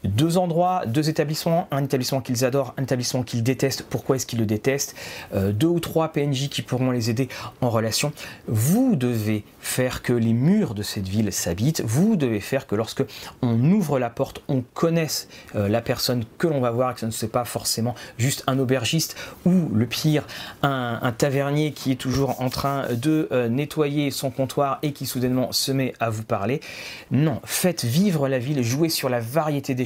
deux 0.03 0.37
endroits, 0.37 0.83
deux 0.85 1.09
établissements, 1.09 1.67
un 1.71 1.83
établissement 1.83 2.21
qu'ils 2.21 2.45
adorent, 2.45 2.73
un 2.77 2.83
établissement 2.83 3.23
qu'ils 3.23 3.43
détestent, 3.43 3.83
pourquoi 3.83 4.15
est-ce 4.15 4.25
qu'ils 4.25 4.39
le 4.39 4.45
détestent, 4.45 4.95
euh, 5.33 5.51
deux 5.51 5.67
ou 5.67 5.79
trois 5.79 6.09
PNJ 6.09 6.49
qui 6.49 6.61
pourront 6.61 6.91
les 6.91 7.09
aider 7.09 7.29
en 7.61 7.69
relation. 7.69 8.11
Vous 8.47 8.95
devez 8.95 9.43
faire 9.59 10.01
que 10.01 10.13
les 10.13 10.33
murs 10.33 10.73
de 10.73 10.83
cette 10.83 11.07
ville 11.07 11.31
s'habitent, 11.31 11.81
vous 11.85 12.15
devez 12.15 12.39
faire 12.39 12.67
que 12.67 12.75
lorsque 12.75 13.03
on 13.41 13.59
ouvre 13.71 13.99
la 13.99 14.09
porte, 14.09 14.41
on 14.47 14.63
connaisse 14.73 15.27
euh, 15.55 15.67
la 15.67 15.81
personne 15.81 16.23
que 16.37 16.47
l'on 16.47 16.61
va 16.61 16.71
voir, 16.71 16.93
que 16.93 17.01
ce 17.01 17.05
ne 17.05 17.11
soit 17.11 17.31
pas 17.31 17.45
forcément 17.45 17.95
juste 18.17 18.43
un 18.47 18.59
aubergiste 18.59 19.15
ou 19.45 19.69
le 19.73 19.85
pire, 19.85 20.23
un, 20.63 21.13
tavernier 21.17 21.71
qui 21.71 21.91
est 21.91 21.95
toujours 21.95 22.41
en 22.41 22.49
train 22.49 22.93
de 22.93 23.27
euh, 23.31 23.49
nettoyer 23.49 24.11
son 24.11 24.29
comptoir 24.29 24.79
et 24.83 24.91
qui 24.91 25.05
soudainement 25.05 25.51
se 25.51 25.71
met 25.71 25.93
à 25.99 26.09
vous 26.09 26.23
parler. 26.23 26.59
Non, 27.11 27.41
faites 27.43 27.85
vivre 27.85 28.27
la 28.27 28.39
ville, 28.39 28.61
jouez 28.63 28.89
sur 28.89 29.09
la 29.09 29.19
variété 29.19 29.73
des 29.73 29.85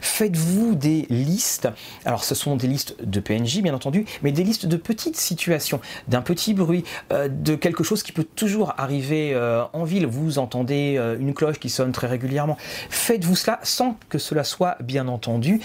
Faites-vous 0.00 0.74
des 0.74 1.06
listes. 1.10 1.68
Alors, 2.04 2.24
ce 2.24 2.34
sont 2.34 2.56
des 2.56 2.66
listes 2.66 2.96
de 3.02 3.20
PNJ, 3.20 3.62
bien 3.62 3.74
entendu, 3.74 4.04
mais 4.22 4.32
des 4.32 4.44
listes 4.44 4.66
de 4.66 4.76
petites 4.76 5.16
situations, 5.16 5.80
d'un 6.08 6.22
petit 6.22 6.54
bruit, 6.54 6.84
euh, 7.12 7.28
de 7.28 7.54
quelque 7.54 7.84
chose 7.84 8.02
qui 8.02 8.12
peut 8.12 8.24
toujours 8.24 8.74
arriver 8.78 9.32
euh, 9.34 9.64
en 9.72 9.84
ville. 9.84 10.06
Vous 10.06 10.38
entendez 10.38 10.96
euh, 10.96 11.16
une 11.18 11.34
cloche 11.34 11.58
qui 11.58 11.70
sonne 11.70 11.92
très 11.92 12.06
régulièrement. 12.06 12.56
Faites-vous 12.90 13.36
cela 13.36 13.60
sans 13.62 13.96
que 14.08 14.18
cela 14.18 14.44
soit, 14.44 14.76
bien 14.82 15.08
entendu, 15.08 15.60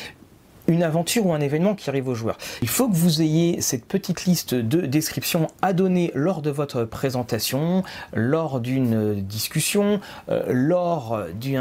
une 0.68 0.84
aventure 0.84 1.26
ou 1.26 1.34
un 1.34 1.40
événement 1.40 1.76
qui 1.76 1.90
arrive 1.90 2.08
aux 2.08 2.16
joueurs. 2.16 2.38
Il 2.62 2.68
faut 2.68 2.90
que 2.90 2.96
vous 2.96 3.22
ayez 3.22 3.62
cette 3.62 3.86
petite 3.86 4.26
liste 4.26 4.54
de 4.54 4.82
descriptions 4.82 5.48
à 5.62 5.74
donner 5.74 6.12
lors 6.14 6.42
de 6.42 6.50
votre 6.50 6.84
présentation, 6.84 7.84
lors 8.14 8.60
d'une 8.60 9.22
discussion, 9.22 10.00
euh, 10.30 10.44
lors 10.48 11.20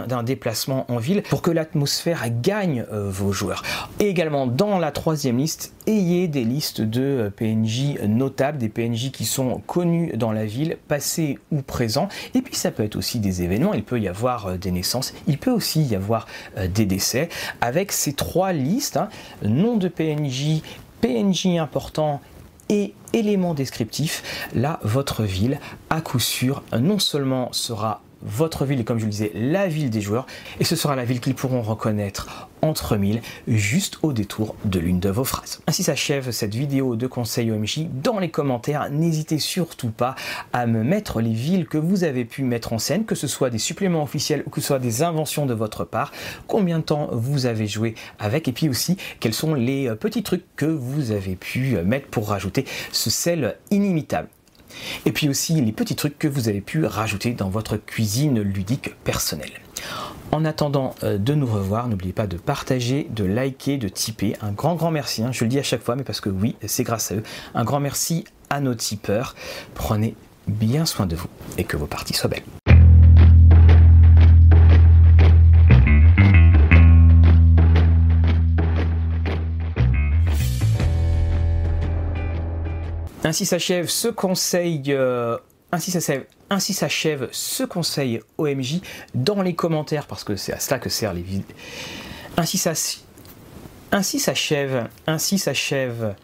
d'un 0.08 0.22
déplacement 0.22 0.90
en 0.90 0.98
ville, 0.98 1.22
pour 1.22 1.42
que 1.42 1.50
l'atmosphère 1.50 2.24
gagne 2.42 2.84
euh, 2.92 3.08
vos 3.10 3.32
joueurs. 3.32 3.62
Également 4.00 4.46
dans 4.46 4.78
la 4.78 4.90
troisième 4.90 5.38
liste, 5.38 5.72
ayez 5.86 6.26
des 6.28 6.44
listes 6.44 6.80
de 6.80 7.02
euh, 7.02 7.30
PNJ 7.30 8.00
notables, 8.08 8.58
des 8.58 8.68
PNJ 8.68 9.12
qui 9.12 9.24
sont 9.24 9.62
connus 9.66 10.12
dans 10.16 10.32
la 10.32 10.46
ville, 10.46 10.76
passés 10.88 11.38
ou 11.52 11.62
présents. 11.62 12.08
Et 12.34 12.42
puis 12.42 12.56
ça 12.56 12.70
peut 12.70 12.82
être 12.82 12.96
aussi 12.96 13.20
des 13.20 13.42
événements, 13.42 13.74
il 13.74 13.84
peut 13.84 14.00
y 14.00 14.08
avoir 14.08 14.58
des 14.58 14.70
naissances, 14.70 15.14
il 15.26 15.38
peut 15.38 15.50
aussi 15.50 15.82
y 15.82 15.94
avoir 15.94 16.26
des 16.68 16.86
décès. 16.86 17.28
Avec 17.60 17.92
ces 17.92 18.12
trois 18.12 18.52
listes, 18.52 18.95
nom 19.42 19.76
de 19.76 19.88
PNJ, 19.88 20.62
PNJ 21.00 21.58
important 21.58 22.20
et 22.68 22.94
éléments 23.12 23.54
descriptifs, 23.54 24.48
là, 24.54 24.80
votre 24.82 25.22
ville, 25.22 25.60
à 25.90 26.00
coup 26.00 26.18
sûr, 26.18 26.62
non 26.78 26.98
seulement 26.98 27.52
sera 27.52 28.02
votre 28.22 28.64
ville, 28.64 28.84
comme 28.84 28.98
je 28.98 29.04
le 29.04 29.10
disais, 29.10 29.30
la 29.34 29.68
ville 29.68 29.90
des 29.90 30.00
joueurs, 30.00 30.26
et 30.58 30.64
ce 30.64 30.74
sera 30.74 30.96
la 30.96 31.04
ville 31.04 31.20
qu'ils 31.20 31.34
pourront 31.34 31.62
reconnaître 31.62 32.48
entre 32.68 32.96
mille, 32.96 33.20
juste 33.46 33.98
au 34.02 34.12
détour 34.12 34.56
de 34.64 34.78
l'une 34.78 35.00
de 35.00 35.08
vos 35.08 35.24
phrases. 35.24 35.60
Ainsi 35.66 35.82
s'achève 35.82 36.30
cette 36.30 36.54
vidéo 36.54 36.96
de 36.96 37.06
conseil 37.06 37.50
OMJ. 37.50 37.86
Dans 38.02 38.18
les 38.18 38.30
commentaires, 38.30 38.90
n'hésitez 38.90 39.38
surtout 39.38 39.90
pas 39.90 40.14
à 40.52 40.66
me 40.66 40.82
mettre 40.82 41.20
les 41.20 41.32
villes 41.32 41.66
que 41.66 41.78
vous 41.78 42.04
avez 42.04 42.24
pu 42.24 42.42
mettre 42.42 42.72
en 42.72 42.78
scène, 42.78 43.04
que 43.04 43.14
ce 43.14 43.26
soit 43.26 43.50
des 43.50 43.58
suppléments 43.58 44.02
officiels 44.02 44.42
ou 44.46 44.50
que 44.50 44.60
ce 44.60 44.68
soit 44.68 44.78
des 44.78 45.02
inventions 45.02 45.46
de 45.46 45.54
votre 45.54 45.84
part, 45.84 46.12
combien 46.46 46.78
de 46.78 46.84
temps 46.84 47.08
vous 47.12 47.46
avez 47.46 47.66
joué 47.66 47.94
avec, 48.18 48.48
et 48.48 48.52
puis 48.52 48.68
aussi 48.68 48.96
quels 49.20 49.34
sont 49.34 49.54
les 49.54 49.94
petits 49.94 50.22
trucs 50.22 50.44
que 50.56 50.66
vous 50.66 51.12
avez 51.12 51.36
pu 51.36 51.76
mettre 51.84 52.08
pour 52.08 52.28
rajouter 52.28 52.64
ce 52.92 53.10
sel 53.10 53.56
inimitable? 53.70 54.28
Et 55.04 55.12
puis 55.12 55.28
aussi 55.28 55.60
les 55.60 55.72
petits 55.72 55.96
trucs 55.96 56.18
que 56.18 56.28
vous 56.28 56.48
avez 56.48 56.60
pu 56.60 56.84
rajouter 56.84 57.32
dans 57.32 57.48
votre 57.48 57.76
cuisine 57.76 58.40
ludique 58.40 58.94
personnelle. 59.04 59.52
En 60.32 60.44
attendant 60.44 60.94
euh, 61.02 61.18
de 61.18 61.34
nous 61.34 61.46
revoir, 61.46 61.88
n'oubliez 61.88 62.12
pas 62.12 62.26
de 62.26 62.36
partager, 62.36 63.06
de 63.10 63.24
liker, 63.24 63.78
de 63.78 63.88
tiper. 63.88 64.36
Un 64.42 64.52
grand 64.52 64.74
grand 64.74 64.90
merci, 64.90 65.22
hein. 65.22 65.30
je 65.32 65.44
le 65.44 65.48
dis 65.48 65.58
à 65.58 65.62
chaque 65.62 65.82
fois, 65.82 65.96
mais 65.96 66.04
parce 66.04 66.20
que 66.20 66.28
oui, 66.28 66.56
c'est 66.66 66.84
grâce 66.84 67.12
à 67.12 67.16
eux. 67.16 67.22
Un 67.54 67.64
grand 67.64 67.80
merci 67.80 68.24
à 68.50 68.60
nos 68.60 68.74
tipeurs. 68.74 69.34
Prenez 69.74 70.14
bien 70.46 70.84
soin 70.84 71.06
de 71.06 71.16
vous 71.16 71.28
et 71.58 71.64
que 71.64 71.76
vos 71.76 71.86
parties 71.86 72.14
soient 72.14 72.30
belles. 72.30 72.42
Ainsi 83.24 83.44
s'achève 83.44 83.88
ce 83.88 84.06
conseil. 84.06 84.84
Euh, 84.88 85.36
ainsi 85.72 85.90
s'achève, 85.90 86.24
ainsi 86.50 86.74
s'achève 86.74 87.28
ce 87.32 87.64
conseil 87.64 88.20
OMJ 88.38 88.80
dans 89.14 89.42
les 89.42 89.54
commentaires 89.54 90.06
parce 90.06 90.24
que 90.24 90.36
c'est 90.36 90.52
à 90.52 90.60
cela 90.60 90.78
que 90.78 90.88
sert 90.88 91.12
les 91.12 91.22
vidéos. 91.22 91.44
Ainsi 92.36 92.58
s'achève, 94.18 94.88
ainsi 95.06 95.38
s'achève 95.38 96.14